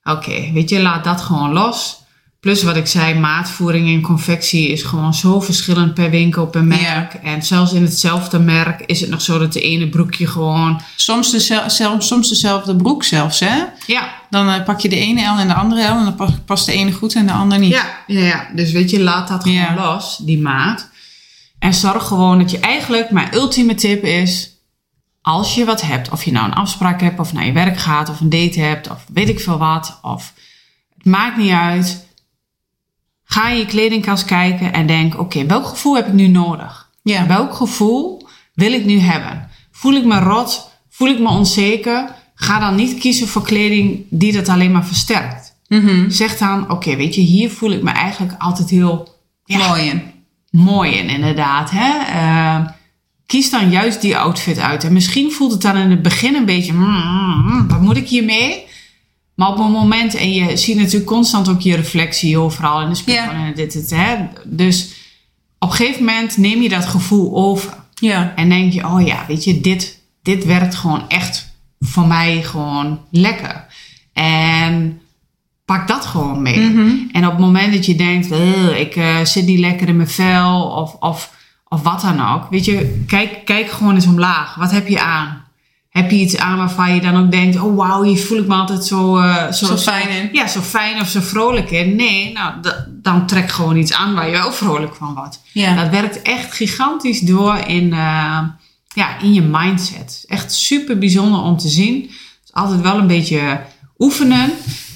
Oké, 0.04 0.52
weet 0.52 0.70
je, 0.70 0.80
laat 0.82 1.04
dat 1.04 1.20
gewoon 1.20 1.52
los. 1.52 1.99
Plus 2.40 2.62
wat 2.62 2.76
ik 2.76 2.86
zei, 2.86 3.14
maatvoering 3.18 3.88
in 3.88 4.00
confectie 4.02 4.68
is 4.68 4.82
gewoon 4.82 5.14
zo 5.14 5.40
verschillend 5.40 5.94
per 5.94 6.10
winkel, 6.10 6.46
per 6.46 6.64
merk. 6.64 7.14
En 7.14 7.42
zelfs 7.42 7.72
in 7.72 7.82
hetzelfde 7.82 8.38
merk 8.38 8.80
is 8.86 9.00
het 9.00 9.10
nog 9.10 9.20
zo 9.20 9.38
dat 9.38 9.52
de 9.52 9.60
ene 9.60 9.88
broekje 9.88 10.26
gewoon... 10.26 10.80
Soms, 10.96 11.30
zelf- 11.46 12.02
soms 12.02 12.28
dezelfde 12.28 12.76
broek 12.76 13.04
zelfs, 13.04 13.40
hè? 13.40 13.62
Ja, 13.86 14.08
Dan 14.30 14.48
eh, 14.50 14.64
pak 14.64 14.80
je 14.80 14.88
de 14.88 14.96
ene 14.96 15.34
L 15.34 15.38
en 15.38 15.48
de 15.48 15.54
andere 15.54 15.82
L 15.88 15.96
en 15.98 16.04
dan 16.04 16.14
pa- 16.14 16.38
past 16.44 16.66
de 16.66 16.72
ene 16.72 16.92
goed 16.92 17.14
en 17.14 17.26
de 17.26 17.32
ander 17.32 17.58
niet. 17.58 17.72
Ja, 17.72 17.84
ja, 18.06 18.20
ja. 18.20 18.48
dus 18.54 18.72
weet 18.72 18.90
je, 18.90 19.00
laat 19.00 19.28
dat 19.28 19.42
gewoon 19.42 19.58
Ja. 19.58 19.74
los, 19.74 20.16
die 20.16 20.38
maat. 20.40 20.88
En 21.58 21.74
zorg 21.74 22.06
gewoon 22.06 22.38
dat 22.38 22.50
je 22.50 22.58
eigenlijk, 22.60 23.10
mijn 23.10 23.34
ultieme 23.34 23.74
tip 23.74 24.04
is, 24.04 24.50
als 25.22 25.54
je 25.54 25.64
wat 25.64 25.80
hebt, 25.82 26.08
of 26.10 26.24
je 26.24 26.32
nou 26.32 26.46
een 26.46 26.54
afspraak 26.54 27.00
hebt, 27.00 27.18
of 27.20 27.32
naar 27.32 27.46
je 27.46 27.52
werk 27.52 27.78
gaat, 27.78 28.08
of 28.08 28.20
een 28.20 28.30
date 28.30 28.60
hebt, 28.60 28.90
of 28.90 29.04
weet 29.12 29.28
ik 29.28 29.40
veel 29.40 29.58
wat, 29.58 29.98
of 30.02 30.32
het 30.96 31.04
maakt 31.06 31.36
niet 31.36 31.52
uit. 31.52 32.08
Ga 33.32 33.48
in 33.48 33.58
je 33.58 33.66
kledingkast 33.66 34.24
kijken 34.24 34.72
en 34.72 34.86
denk, 34.86 35.18
oké, 35.18 35.46
welk 35.46 35.66
gevoel 35.66 35.94
heb 35.96 36.06
ik 36.06 36.12
nu 36.12 36.26
nodig? 36.26 36.90
Ja. 37.02 37.26
Welk 37.26 37.54
gevoel 37.54 38.28
wil 38.54 38.72
ik 38.72 38.84
nu 38.84 38.98
hebben? 38.98 39.48
Voel 39.70 39.92
ik 39.92 40.04
me 40.04 40.18
rot? 40.18 40.70
Voel 40.90 41.08
ik 41.08 41.18
me 41.18 41.28
onzeker? 41.28 42.14
Ga 42.34 42.58
dan 42.58 42.74
niet 42.74 42.98
kiezen 42.98 43.28
voor 43.28 43.42
kleding 43.42 44.04
die 44.08 44.32
dat 44.32 44.48
alleen 44.48 44.72
maar 44.72 44.86
versterkt. 44.86 45.54
Mhm. 45.68 46.10
Zeg 46.10 46.38
dan, 46.38 46.70
oké, 46.70 46.96
weet 46.96 47.14
je, 47.14 47.20
hier 47.20 47.50
voel 47.50 47.70
ik 47.70 47.82
me 47.82 47.90
eigenlijk 47.90 48.34
altijd 48.38 48.70
heel 48.70 49.08
ja, 49.44 49.68
Mooi 49.68 49.82
in. 49.82 50.02
mooi 50.50 50.92
in, 50.92 51.08
inderdaad. 51.08 51.70
Hè? 51.70 52.04
Eh, 52.04 52.66
kies 53.26 53.50
dan 53.50 53.70
juist 53.70 54.00
die 54.00 54.16
outfit 54.16 54.58
uit. 54.58 54.84
En 54.84 54.92
misschien 54.92 55.32
voelt 55.32 55.52
het 55.52 55.62
dan 55.62 55.76
in 55.76 55.90
het 55.90 56.02
begin 56.02 56.34
een 56.34 56.44
beetje, 56.44 56.72
mm, 56.72 56.80
mm, 56.84 57.42
mm, 57.46 57.68
wat 57.68 57.80
moet 57.80 57.96
ik 57.96 58.08
hiermee? 58.08 58.64
Maar 59.40 59.48
op 59.48 59.58
een 59.58 59.70
moment, 59.70 60.14
en 60.14 60.32
je 60.32 60.56
ziet 60.56 60.76
natuurlijk 60.76 61.06
constant 61.06 61.48
ook 61.48 61.60
je 61.60 61.76
reflectie 61.76 62.38
overal 62.38 62.80
in 62.80 62.88
de 62.88 62.94
spiegel 62.94 63.22
Ja. 63.32 63.46
en 63.46 63.54
dit, 63.54 63.72
dit, 63.72 63.90
hè. 63.90 64.16
Dus 64.44 64.94
op 65.58 65.70
een 65.70 65.74
gegeven 65.76 66.04
moment 66.04 66.36
neem 66.36 66.62
je 66.62 66.68
dat 66.68 66.86
gevoel 66.86 67.36
over. 67.36 67.74
Ja. 67.94 68.32
En 68.36 68.48
denk 68.48 68.72
je, 68.72 68.86
oh 68.86 69.06
ja, 69.06 69.24
weet 69.28 69.44
je, 69.44 69.60
dit, 69.60 70.00
dit 70.22 70.44
werkt 70.44 70.74
gewoon 70.74 71.08
echt 71.08 71.52
voor 71.78 72.06
mij 72.06 72.42
gewoon 72.42 73.00
lekker. 73.10 73.66
En 74.12 75.00
pak 75.64 75.88
dat 75.88 76.06
gewoon 76.06 76.42
mee. 76.42 76.58
Mhm. 76.60 76.92
En 77.12 77.24
op 77.26 77.30
het 77.32 77.40
moment 77.40 77.72
dat 77.72 77.86
je 77.86 77.94
denkt, 77.94 78.30
"Ugh, 78.30 78.80
ik 78.80 78.96
eh, 78.96 79.24
zit 79.24 79.46
niet 79.46 79.58
lekker 79.58 79.88
in 79.88 79.96
mijn 79.96 80.08
vel 80.08 80.62
of, 80.62 80.94
of, 80.94 81.32
of 81.68 81.82
wat 81.82 82.00
dan 82.00 82.20
ook. 82.34 82.46
Weet 82.50 82.64
je, 82.64 83.04
kijk, 83.06 83.44
kijk 83.44 83.70
gewoon 83.70 83.94
eens 83.94 84.06
omlaag. 84.06 84.54
Wat 84.54 84.70
heb 84.70 84.88
je 84.88 85.00
aan? 85.00 85.44
Heb 85.90 86.10
je 86.10 86.16
iets 86.16 86.36
aan 86.36 86.58
waarvan 86.58 86.94
je 86.94 87.00
dan 87.00 87.16
ook 87.16 87.30
denkt, 87.30 87.60
oh 87.60 87.76
wauw, 87.76 88.02
hier 88.02 88.18
voel 88.18 88.38
ik 88.38 88.46
me 88.46 88.54
altijd 88.54 88.84
zo, 88.84 89.16
eh, 89.18 89.52
Zo 89.52 89.76
fijn 89.76 90.08
in. 90.08 90.28
Ja, 90.32 90.46
zo 90.46 90.60
fijn 90.60 91.00
of 91.00 91.08
zo 91.08 91.20
vrolijk 91.20 91.70
in. 91.70 91.96
Nee, 91.96 92.32
nou, 92.32 92.54
dan 92.88 93.26
trek 93.26 93.50
gewoon 93.50 93.76
iets 93.76 93.92
aan 93.92 94.14
waar 94.14 94.26
je 94.26 94.32
wel 94.32 94.52
vrolijk 94.52 94.94
van 94.94 95.14
wordt. 95.14 95.40
Ja. 95.52 95.74
Dat 95.74 95.90
werkt 95.90 96.22
echt 96.22 96.54
gigantisch 96.54 97.20
door 97.20 97.56
in, 97.56 97.92
eh, 97.92 98.38
ja, 98.94 99.18
in 99.20 99.32
je 99.32 99.42
mindset. 99.42 100.24
Echt 100.26 100.52
super 100.52 100.98
bijzonder 100.98 101.40
om 101.40 101.56
te 101.56 101.68
zien. 101.68 102.02
Het 102.02 102.10
is 102.44 102.52
altijd 102.52 102.80
wel 102.80 102.98
een 102.98 103.06
beetje 103.06 103.60
oefenen. 103.98 104.52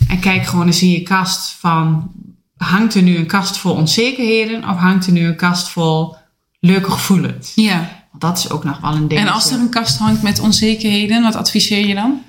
En 0.08 0.20
kijk 0.20 0.46
gewoon 0.46 0.66
eens 0.66 0.82
in 0.82 0.90
je 0.90 1.02
kast 1.02 1.56
van... 1.58 2.12
hangt 2.56 2.94
er 2.94 3.02
nu 3.02 3.16
een 3.16 3.26
kast 3.26 3.56
vol 3.56 3.74
onzekerheden... 3.74 4.68
of 4.68 4.76
hangt 4.76 5.06
er 5.06 5.12
nu 5.12 5.26
een 5.26 5.36
kast 5.36 5.68
vol 5.68 6.16
leuke 6.60 6.90
gevoelens? 6.90 7.52
ja. 7.54 8.02
Dat 8.18 8.38
is 8.38 8.50
ook 8.50 8.64
nog 8.64 8.80
wel 8.80 8.94
een 8.94 9.08
ding. 9.08 9.20
En 9.20 9.28
als 9.28 9.50
er 9.50 9.58
een 9.58 9.70
kast 9.70 9.98
hangt 9.98 10.22
met 10.22 10.40
onzekerheden, 10.40 11.22
wat 11.22 11.34
adviseer 11.34 11.86
je 11.86 11.94
dan? 11.94 12.22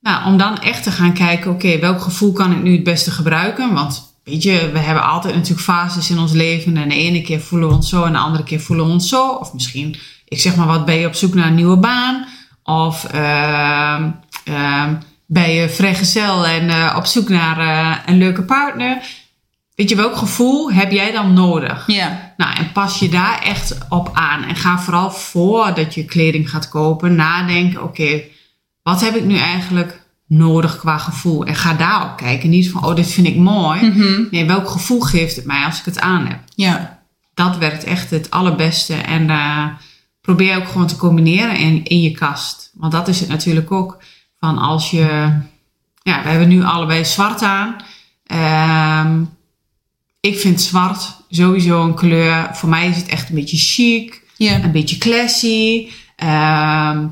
Nou, 0.00 0.26
om 0.26 0.36
dan 0.36 0.58
echt 0.58 0.82
te 0.82 0.90
gaan 0.90 1.12
kijken, 1.12 1.50
oké, 1.50 1.78
welk 1.78 2.00
gevoel 2.00 2.32
kan 2.32 2.52
ik 2.52 2.62
nu 2.62 2.72
het 2.72 2.84
beste 2.84 3.10
gebruiken? 3.10 3.72
Want 3.72 4.14
weet 4.24 4.42
je, 4.42 4.70
we 4.72 4.78
hebben 4.78 5.04
altijd 5.04 5.34
natuurlijk 5.34 5.62
fases 5.62 6.10
in 6.10 6.18
ons 6.18 6.32
leven. 6.32 6.76
En 6.76 6.88
de 6.88 6.94
ene 6.94 7.22
keer 7.22 7.40
voelen 7.40 7.68
we 7.68 7.74
ons 7.74 7.88
zo 7.88 8.04
en 8.04 8.12
de 8.12 8.18
andere 8.18 8.44
keer 8.44 8.60
voelen 8.60 8.86
we 8.86 8.92
ons 8.92 9.08
zo. 9.08 9.28
Of 9.28 9.52
misschien, 9.52 9.96
ik 10.24 10.40
zeg 10.40 10.56
maar 10.56 10.66
wat, 10.66 10.84
ben 10.84 10.94
je 10.94 11.06
op 11.06 11.14
zoek 11.14 11.34
naar 11.34 11.46
een 11.46 11.54
nieuwe 11.54 11.76
baan? 11.76 12.26
Of 12.62 13.04
ehm, 13.04 14.10
ehm, 14.44 14.94
ben 15.26 15.50
je 15.50 15.68
vrijgezel 15.68 16.46
en 16.46 16.68
eh, 16.68 16.94
op 16.96 17.06
zoek 17.06 17.28
naar 17.28 17.58
eh, 17.58 17.98
een 18.06 18.18
leuke 18.18 18.42
partner? 18.42 19.02
Weet 19.74 19.88
je, 19.88 19.96
welk 19.96 20.16
gevoel 20.16 20.72
heb 20.72 20.92
jij 20.92 21.12
dan 21.12 21.32
nodig? 21.32 21.84
Ja. 21.86 22.25
Nou, 22.36 22.56
en 22.56 22.72
pas 22.72 22.98
je 22.98 23.08
daar 23.08 23.42
echt 23.42 23.78
op 23.88 24.10
aan. 24.12 24.44
En 24.44 24.56
ga 24.56 24.78
vooral 24.78 25.10
voordat 25.10 25.94
je 25.94 26.04
kleding 26.04 26.50
gaat 26.50 26.68
kopen 26.68 27.14
nadenken: 27.14 27.82
oké, 27.82 28.22
wat 28.82 29.00
heb 29.00 29.14
ik 29.14 29.24
nu 29.24 29.36
eigenlijk 29.36 30.02
nodig 30.26 30.78
qua 30.78 30.98
gevoel? 30.98 31.44
En 31.44 31.54
ga 31.54 31.74
daarop 31.74 32.16
kijken. 32.16 32.50
Niet 32.50 32.70
van, 32.70 32.84
oh, 32.84 32.94
dit 32.94 33.12
vind 33.12 33.26
ik 33.26 33.36
mooi. 33.36 33.86
Mhm. 33.86 34.22
Nee, 34.30 34.46
welk 34.46 34.68
gevoel 34.68 35.00
geeft 35.00 35.36
het 35.36 35.44
mij 35.44 35.64
als 35.64 35.78
ik 35.78 35.84
het 35.84 36.00
aan 36.00 36.26
heb? 36.26 36.38
Ja. 36.54 37.02
Dat 37.34 37.56
werkt 37.56 37.84
echt 37.84 38.10
het 38.10 38.30
allerbeste. 38.30 38.94
En 38.94 39.30
eh, 39.30 39.66
probeer 40.20 40.56
ook 40.56 40.68
gewoon 40.68 40.86
te 40.86 40.96
combineren 40.96 41.56
in, 41.56 41.84
in 41.84 42.00
je 42.02 42.10
kast. 42.10 42.70
Want 42.74 42.92
dat 42.92 43.08
is 43.08 43.20
het 43.20 43.28
natuurlijk 43.28 43.72
ook. 43.72 43.98
Van 44.38 44.58
als 44.58 44.90
je, 44.90 45.32
ja, 46.02 46.22
we 46.22 46.28
hebben 46.28 46.48
nu 46.48 46.64
allebei 46.64 47.04
zwart 47.04 47.42
aan. 47.42 47.76
Ehm, 48.26 49.22
ik 50.26 50.38
vind 50.38 50.60
zwart 50.60 51.16
sowieso 51.30 51.82
een 51.84 51.94
kleur. 51.94 52.48
Voor 52.52 52.68
mij 52.68 52.88
is 52.88 52.96
het 52.96 53.06
echt 53.08 53.28
een 53.28 53.34
beetje 53.34 53.56
chic, 53.56 54.22
een 54.38 54.72
beetje 54.72 54.98
classy. 54.98 55.88
Ehm, 56.16 57.06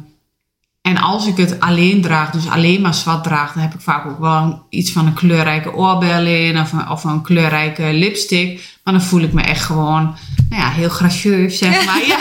en 0.82 0.96
als 0.98 1.26
ik 1.26 1.36
het 1.36 1.60
alleen 1.60 2.00
draag, 2.02 2.30
dus 2.30 2.48
alleen 2.48 2.80
maar 2.80 2.94
zwart 2.94 3.24
draag, 3.24 3.52
dan 3.52 3.62
heb 3.62 3.74
ik 3.74 3.80
vaak 3.80 4.06
ook 4.06 4.18
wel 4.18 4.36
een- 4.42 4.58
iets 4.70 4.90
van 4.92 5.06
een 5.06 5.12
kleurrijke 5.14 5.72
oorbel 5.74 6.26
in 6.26 6.58
of 6.60 6.72
een, 6.72 6.88
of 6.90 7.04
een 7.04 7.22
kleurrijke 7.22 7.92
lipstick. 7.92 8.78
Maar 8.84 8.94
dan 8.94 9.02
voel 9.02 9.20
ik 9.20 9.32
me 9.32 9.42
echt 9.42 9.64
gewoon, 9.64 10.16
nou 10.48 10.62
ja, 10.62 10.70
heel 10.70 10.88
gracieus, 10.88 11.58
zeg 11.58 11.84
maar. 11.86 12.00
Ja. 12.06 12.16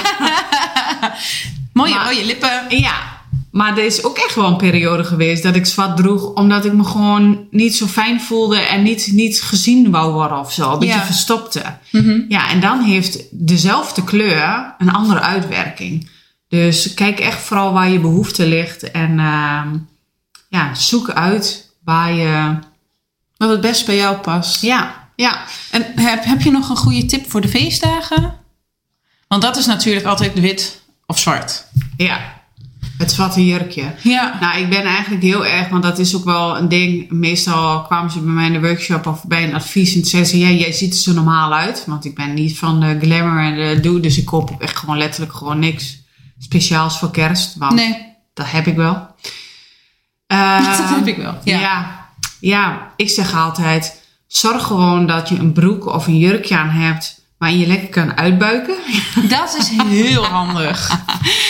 Mooie 1.73 1.93
Maar- 1.95 2.05
rode 2.13 2.25
lippen. 2.25 2.63
Ja, 2.69 2.93
maar 3.53 3.77
er 3.77 3.85
is 3.85 4.03
ook 4.03 4.17
echt 4.17 4.35
wel 4.35 4.45
een 4.47 4.57
periode 4.57 5.03
geweest 5.03 5.43
dat 5.43 5.55
ik 5.55 5.65
zwart 5.65 5.97
droeg, 5.97 6.33
omdat 6.33 6.65
ik 6.65 6.73
me 6.73 6.83
gewoon 6.83 7.47
niet 7.51 7.75
zo 7.75 7.85
fijn 7.85 8.21
voelde 8.21 8.59
en 8.59 8.83
niet, 8.83 9.09
niet 9.11 9.41
gezien 9.41 9.91
wou 9.91 10.13
worden 10.13 10.37
of 10.39 10.53
zo. 10.53 10.71
Een 10.73 10.79
beetje 10.79 10.95
Ja. 10.95 11.05
verstopte. 11.05 11.77
Mhm. 11.91 12.21
Ja, 12.27 12.49
en 12.49 12.59
dan 12.59 12.81
heeft 12.81 13.19
dezelfde 13.31 14.03
kleur 14.03 14.75
een 14.77 14.91
andere 14.91 15.19
uitwerking. 15.19 16.09
Dus 16.47 16.93
kijk 16.93 17.19
echt 17.19 17.41
vooral 17.41 17.73
waar 17.73 17.89
je 17.89 17.99
behoefte 17.99 18.47
ligt 18.47 18.91
en 18.91 19.19
ehm, 19.19 19.77
ja, 20.49 20.73
zoek 20.75 21.09
uit 21.09 21.71
waar 21.83 22.13
je. 22.13 22.55
Wat 23.37 23.49
het 23.49 23.61
best 23.61 23.85
bij 23.85 23.95
jou 23.95 24.17
past. 24.17 24.61
Ja, 24.61 25.09
ja. 25.15 25.41
En 25.71 25.85
heb, 25.95 26.23
heb 26.23 26.41
je 26.41 26.51
nog 26.51 26.69
een 26.69 26.75
goede 26.77 27.05
tip 27.05 27.29
voor 27.31 27.41
de 27.41 27.47
feestdagen? 27.47 28.33
Want 29.27 29.41
dat 29.41 29.57
is 29.57 29.65
natuurlijk 29.65 30.05
altijd 30.05 30.39
wit 30.39 30.81
of 31.05 31.19
zwart. 31.19 31.65
Ja, 31.97 32.41
het 32.97 33.11
zwarte 33.11 33.45
jurkje. 33.45 33.83
Ja. 34.01 34.37
Nou, 34.41 34.57
ik 34.57 34.69
ben 34.69 34.83
eigenlijk 34.83 35.23
heel 35.23 35.45
erg, 35.45 35.69
want 35.69 35.83
dat 35.83 35.99
is 35.99 36.15
ook 36.15 36.23
wel 36.23 36.57
een 36.57 36.69
ding. 36.69 37.11
Meestal 37.11 37.81
kwamen 37.81 38.11
ze 38.11 38.19
bij 38.19 38.33
mij 38.33 38.45
in 38.45 38.53
de 38.53 38.61
workshop 38.61 39.07
of 39.07 39.25
bij 39.25 39.43
een 39.43 39.55
advies 39.55 39.95
en 39.95 40.05
zeiden 40.05 40.31
ze: 40.31 40.37
ja, 40.37 40.49
jij 40.49 40.71
ziet 40.71 40.93
er 40.93 40.99
zo 40.99 41.13
normaal 41.13 41.53
uit. 41.53 41.83
Want 41.87 42.05
ik 42.05 42.15
ben 42.15 42.33
niet 42.33 42.57
van 42.57 42.79
de 42.79 42.97
glamour 43.01 43.43
en 43.43 43.55
de 43.75 43.79
doe, 43.79 43.99
dus 43.99 44.17
ik 44.17 44.25
koop 44.25 44.51
ook 44.51 44.61
echt 44.61 44.77
gewoon 44.77 44.97
letterlijk 44.97 45.33
gewoon 45.33 45.59
niks 45.59 46.01
speciaals 46.39 46.99
voor 46.99 47.11
kerst. 47.11 47.55
Want 47.57 47.73
Nee, 47.73 48.05
dat 48.33 48.51
heb 48.51 48.67
ik 48.67 48.75
wel. 48.75 48.93
dat 50.27 50.37
Ehm, 50.39 50.93
heb 50.93 51.07
ik 51.07 51.17
wel. 51.17 51.37
Ja. 51.43 51.59
ja. 51.59 52.07
ja, 52.39 52.91
ik 52.95 53.09
zeg 53.09 53.35
altijd: 53.35 54.01
zorg 54.27 54.63
gewoon 54.63 55.05
dat 55.07 55.29
je 55.29 55.35
een 55.35 55.53
broek 55.53 55.85
of 55.85 56.07
een 56.07 56.17
jurkje 56.17 56.57
aan 56.57 56.69
hebt 56.69 57.21
waarin 57.43 57.61
je 57.61 57.67
lekker 57.67 57.89
kan 57.89 58.17
uitbuiken. 58.17 58.75
Dat 59.37 59.55
is 59.59 59.69
heel 59.87 60.25
handig. 60.25 60.89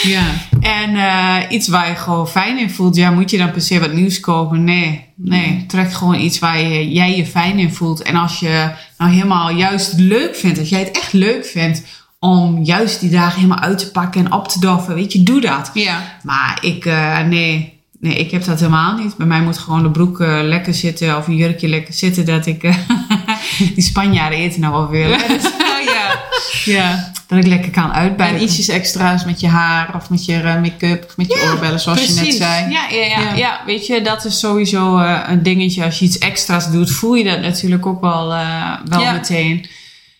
Ja. 0.02 0.24
En 0.60 0.96
eh, 0.96 1.50
iets 1.50 1.68
waar 1.68 1.88
je 1.88 1.94
gewoon 1.94 2.28
fijn 2.28 2.58
in 2.58 2.70
voelt. 2.70 2.96
Ja, 2.96 3.10
moet 3.10 3.30
je 3.30 3.38
dan 3.38 3.50
per 3.50 3.60
se 3.60 3.80
wat 3.80 3.92
nieuws 3.92 4.20
kopen? 4.20 4.64
Nee, 4.64 5.04
nee. 5.16 5.64
Trek 5.66 5.92
gewoon 5.92 6.20
iets 6.20 6.38
waar 6.38 6.60
je, 6.60 6.92
jij 6.92 7.16
je 7.16 7.26
fijn 7.26 7.58
in 7.58 7.72
voelt. 7.72 8.02
En 8.02 8.16
als 8.16 8.40
je 8.40 8.70
nou 8.98 9.10
helemaal 9.10 9.50
juist 9.50 9.92
leuk 9.96 10.36
vindt, 10.36 10.58
als 10.58 10.68
jij 10.68 10.78
het 10.78 10.90
echt 10.90 11.12
leuk 11.12 11.46
vindt 11.46 11.82
om 12.18 12.62
juist 12.62 13.00
die 13.00 13.10
dagen 13.10 13.40
helemaal 13.40 13.58
uit 13.58 13.78
te 13.78 13.90
pakken 13.90 14.24
en 14.24 14.32
op 14.32 14.48
te 14.48 14.60
doffen, 14.60 14.94
weet 14.94 15.12
je, 15.12 15.22
doe 15.22 15.40
dat. 15.40 15.70
Ja. 15.74 16.18
Maar 16.22 16.58
ik, 16.60 16.84
eh, 16.84 17.20
nee, 17.20 17.80
nee, 18.00 18.14
ik 18.14 18.30
heb 18.30 18.44
dat 18.44 18.60
helemaal 18.60 18.96
niet. 18.96 19.16
Bij 19.16 19.26
mij 19.26 19.40
moet 19.40 19.58
gewoon 19.58 19.82
de 19.82 19.90
broek 19.90 20.20
eh, 20.20 20.38
lekker 20.42 20.74
zitten 20.74 21.16
of 21.16 21.26
een 21.26 21.36
jurkje 21.36 21.68
lekker 21.68 21.94
zitten. 21.94 22.24
Dat 22.24 22.46
ik, 22.46 22.60
die 23.74 23.82
Spanjaarden 23.82 24.38
eten 24.38 24.60
nou 24.60 24.72
wel 24.72 24.88
veel. 24.88 25.42
Ja. 25.84 26.20
Ja. 26.64 27.12
dat 27.26 27.38
ik 27.38 27.46
lekker 27.46 27.70
kan 27.70 27.92
uitbuiken. 27.92 28.38
En 28.38 28.44
ietsjes 28.44 28.68
extra's 28.68 29.24
met 29.24 29.40
je 29.40 29.48
haar 29.48 29.94
of 29.94 30.10
met 30.10 30.24
je 30.24 30.40
eh, 30.40 30.60
make-up 30.60 31.04
of 31.06 31.16
met 31.16 31.26
je 31.26 31.48
oorbellen, 31.50 31.80
zoals 31.80 32.06
je 32.06 32.22
net 32.22 32.34
zei. 32.34 32.70
Ja, 32.70 32.88
ja, 32.90 33.04
ja, 33.04 33.20
Ja. 33.20 33.34
ja. 33.34 33.60
weet 33.66 33.86
je, 33.86 34.00
dat 34.02 34.24
is 34.24 34.38
sowieso 34.38 34.98
eh, 34.98 35.20
een 35.26 35.42
dingetje. 35.42 35.84
Als 35.84 35.98
je 35.98 36.04
iets 36.04 36.18
extra's 36.18 36.70
doet, 36.70 36.90
voel 36.90 37.14
je 37.14 37.24
dat 37.24 37.40
natuurlijk 37.40 37.86
ook 37.86 38.00
wel, 38.00 38.32
eh, 38.32 38.70
wel 38.84 39.12
meteen. 39.12 39.66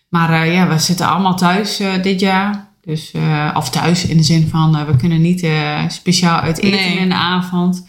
Maar 0.09 0.47
ja, 0.47 0.67
we 0.67 0.79
zitten 0.79 1.07
allemaal 1.07 1.35
thuis 1.35 1.79
dit 2.01 2.19
jaar. 2.19 2.67
Dus, 2.83 3.11
of 3.53 3.69
thuis 3.69 4.05
in 4.05 4.17
de 4.17 4.23
zin 4.23 4.47
van, 4.51 4.85
we 4.85 4.95
kunnen 4.95 5.21
niet 5.21 5.47
speciaal 5.87 6.39
uit 6.39 6.57
eten 6.57 6.79
Nee. 6.79 6.97
in 6.97 7.09
de 7.09 7.15
avond. 7.15 7.87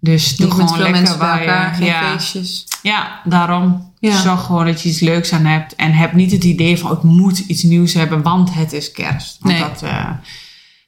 Dus 0.00 0.36
doe 0.36 0.50
gewoon 0.50 0.68
veel 0.68 0.76
lekker 0.76 1.00
mensen 1.00 1.18
bij 1.18 1.38
elkaar, 1.38 1.74
geen 1.74 1.94
feestjes. 1.94 2.64
ja, 2.82 3.20
daarom. 3.24 3.91
Ja. 4.10 4.20
Zorg 4.20 4.44
gewoon 4.44 4.66
dat 4.66 4.82
je 4.82 4.88
iets 4.88 5.00
leuks 5.00 5.32
aan 5.32 5.44
hebt. 5.44 5.74
En 5.74 5.92
heb 5.92 6.12
niet 6.12 6.32
het 6.32 6.44
idee 6.44 6.78
van, 6.78 6.92
ik 6.92 7.02
moet 7.02 7.38
iets 7.38 7.62
nieuws 7.62 7.92
hebben, 7.92 8.22
want 8.22 8.54
het 8.54 8.72
is 8.72 8.92
kerst. 8.92 9.36
Want 9.40 9.54
Nee. 9.54 9.62
dat, 9.68 9.82
eh, 9.82 10.10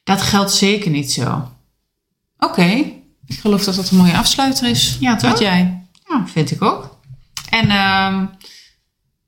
dat 0.03 0.21
geldt 0.21 0.51
zeker 0.53 0.91
niet 0.91 1.11
zo. 1.11 1.51
Oké. 2.39 2.65
Ik 3.27 3.39
geloof 3.39 3.63
dat 3.63 3.75
dat 3.75 3.89
een 3.89 3.97
mooie 3.97 4.17
afsluiter 4.17 4.69
is. 4.69 4.97
Ja, 4.99 5.15
toch? 5.15 5.29
Wat 5.29 5.39
jij? 5.39 5.83
Ja, 6.09 6.27
vind 6.27 6.51
ik 6.51 6.61
ook. 6.61 6.97
En 7.49 7.69
ehm, 7.69 8.25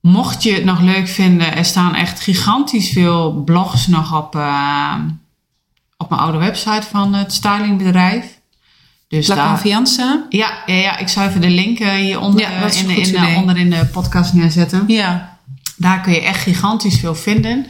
mocht 0.02 0.44
je 0.44 0.54
het 0.54 0.64
nog 0.66 0.80
leuk 0.80 1.08
vinden, 1.08 1.56
er 1.56 1.66
staan 1.66 1.96
echt 1.96 2.20
gigantisch 2.20 2.90
veel 2.90 3.44
blogs 3.44 3.88
nog 3.88 4.18
op, 4.18 4.36
ehm, 4.36 5.10
op 5.98 6.10
mijn 6.10 6.22
oude 6.22 6.38
website 6.38 6.88
van 6.90 7.14
het 7.14 7.34
stylingbedrijf. 7.34 8.37
Dus 9.08 9.28
La 9.28 9.36
daar, 9.36 9.48
Confianza. 9.48 10.26
ja, 10.30 10.52
ja, 10.66 10.74
ja, 10.76 10.98
ik 10.98 11.08
zou 11.08 11.28
even 11.30 11.42
de 11.42 11.50
link 11.50 11.80
eh, 11.80 11.94
hieronder 11.94 12.42
Ja, 12.42 12.66
is 12.66 12.84
in, 12.84 12.90
in, 12.90 13.00
idee. 13.08 13.36
onder 13.36 13.58
in 13.58 13.70
de 13.70 13.86
podcast 13.92 14.34
neerzetten. 14.34 14.84
Ja. 14.88 15.38
Daar 15.78 16.02
kun 16.02 16.14
je 16.14 16.22
echt 16.22 16.42
gigantisch 16.42 17.00
veel 17.00 17.16
vinden. 17.16 17.66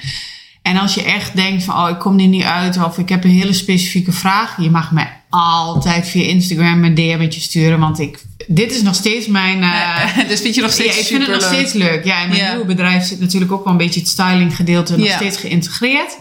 En 0.61 0.77
als 0.77 0.93
je 0.93 1.03
echt 1.03 1.35
denkt 1.35 1.63
van, 1.63 1.75
oh, 1.83 1.89
ik 1.89 1.99
kom 1.99 2.17
hier 2.19 2.27
niet 2.27 2.43
uit 2.43 2.83
of 2.83 2.97
ik 2.97 3.09
heb 3.09 3.23
een 3.23 3.29
hele 3.29 3.53
specifieke 3.53 4.11
vraag, 4.11 4.61
je 4.61 4.69
mag 4.69 4.91
mij 4.91 5.11
altijd 5.29 6.07
via 6.07 6.23
Instagram 6.23 6.83
een 6.83 6.95
DM'tje 6.95 7.41
sturen, 7.41 7.79
want 7.79 7.99
ik, 7.99 8.19
dit 8.47 8.71
is 8.71 8.81
nog 8.81 8.95
steeds 8.95 9.27
mijn... 9.27 9.61
Uh, 9.63 10.17
dus 10.27 10.41
vind 10.45 10.55
je 10.55 10.61
nog 10.61 10.71
steeds 10.71 10.95
ja, 10.95 11.01
ik 11.01 11.07
vind 11.07 11.21
het 11.21 11.31
nog 11.31 11.41
steeds 11.41 11.73
leuk. 11.73 12.05
Ja, 12.05 12.21
in 12.21 12.29
mijn 12.29 12.41
Ja. 12.41 12.49
nieuwe 12.49 12.65
bedrijf 12.65 13.05
zit 13.05 13.19
natuurlijk 13.19 13.51
ook 13.51 13.63
wel 13.63 13.73
een 13.73 13.79
beetje 13.79 13.99
het 13.99 14.09
styling 14.09 14.55
gedeelte 14.55 14.97
nog 14.97 15.11
steeds 15.11 15.37
geïntegreerd. 15.37 16.17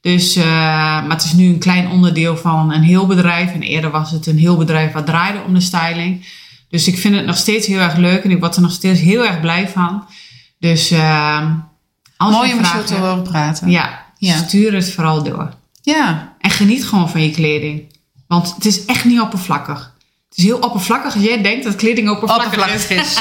Dus, 0.00 0.36
eh, 0.36 0.44
maar 0.44 1.10
het 1.10 1.24
is 1.24 1.32
nu 1.32 1.46
een 1.48 1.58
klein 1.58 1.88
onderdeel 1.90 2.36
van 2.36 2.72
een 2.72 2.82
heel 2.82 3.06
bedrijf. 3.06 3.52
En 3.52 3.62
eerder 3.62 3.90
was 3.90 4.10
het 4.10 4.26
een 4.26 4.38
heel 4.38 4.56
bedrijf 4.56 4.92
wat 4.92 5.06
draaide 5.06 5.42
om 5.46 5.54
de 5.54 5.60
styling. 5.60 6.26
Dus 6.68 6.86
ik 6.88 6.98
vind 6.98 7.14
het 7.14 7.26
nog 7.26 7.36
steeds 7.36 7.66
heel 7.66 7.78
erg 7.80 7.96
leuk 7.96 8.24
en 8.24 8.30
ik 8.30 8.40
word 8.40 8.56
er 8.56 8.62
nog 8.62 8.72
steeds 8.72 9.00
heel 9.00 9.24
erg 9.26 9.40
blij 9.40 9.68
van. 9.68 10.04
Dus 10.58 10.90
eh, 10.90 11.50
als 12.16 12.34
Mooi 12.34 12.48
je 12.48 12.54
om 12.54 12.64
zo 12.64 12.82
te 12.84 12.94
horen 12.94 13.22
praten. 13.22 13.70
ja, 13.70 14.04
Ja. 14.18 14.36
stuur 14.36 14.74
het 14.74 14.92
vooral 14.92 15.22
door. 15.22 15.50
Ja. 15.82 16.32
En 16.38 16.50
geniet 16.50 16.84
gewoon 16.86 17.10
van 17.10 17.22
je 17.22 17.30
kleding. 17.30 17.82
Want 18.26 18.54
het 18.54 18.64
is 18.64 18.84
echt 18.84 19.04
niet 19.04 19.20
oppervlakkig. 19.20 19.94
Het 20.28 20.38
is 20.38 20.44
heel 20.44 20.58
oppervlakkig 20.58 21.14
als 21.14 21.22
jij 21.24 21.42
denkt 21.42 21.64
dat 21.64 21.76
kleding 21.76 22.10
oppervlakkig, 22.10 22.46
Oppervlakkig 22.46 22.90
is. 22.90 22.98
is. 23.00 23.18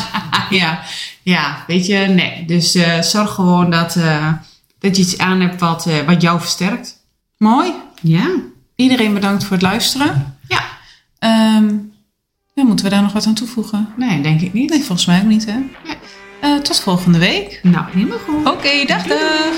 ja. 0.60 0.80
ja, 1.24 1.64
weet 1.68 1.86
je, 1.86 1.98
nee. 1.98 2.46
Dus 2.46 2.76
eh, 2.76 3.02
zorg 3.02 3.34
gewoon 3.34 3.70
dat, 3.72 3.96
eh, 3.96 4.32
dat 4.80 4.96
je 4.96 5.02
iets 5.02 5.18
aan 5.18 5.42
hebt 5.42 5.60
wat, 5.60 5.86
eh, 5.86 6.06
wat 6.06 6.22
jou 6.22 6.40
versterkt. 6.40 6.98
Mooi. 7.38 7.74
Ja. 8.02 8.28
Iedereen 8.76 9.14
bedankt 9.14 9.44
voor 9.44 9.52
het 9.52 9.62
luisteren. 9.62 10.38
Ja. 10.48 10.62
Ehm, 11.20 11.74
ja, 12.54 12.64
moeten 12.64 12.86
we 12.86 12.92
daar 12.92 13.02
nog 13.02 13.14
wat 13.14 13.26
aan 13.28 13.34
toevoegen? 13.34 13.88
Nee, 13.98 14.22
denk 14.22 14.42
ik 14.42 14.54
niet. 14.54 14.70
Nee, 14.70 14.84
volgens 14.84 15.08
mij 15.08 15.20
ook 15.20 15.28
niet, 15.28 15.46
hè? 15.46 15.54
Nee. 15.54 15.98
Eh, 16.42 16.56
tot 16.56 16.80
volgende 16.80 17.20
week. 17.20 17.60
Nou, 17.64 17.86
helemaal 17.92 18.18
goed. 18.18 18.46
Oké, 18.46 18.86
dag 18.86 19.04
dag. 19.04 19.54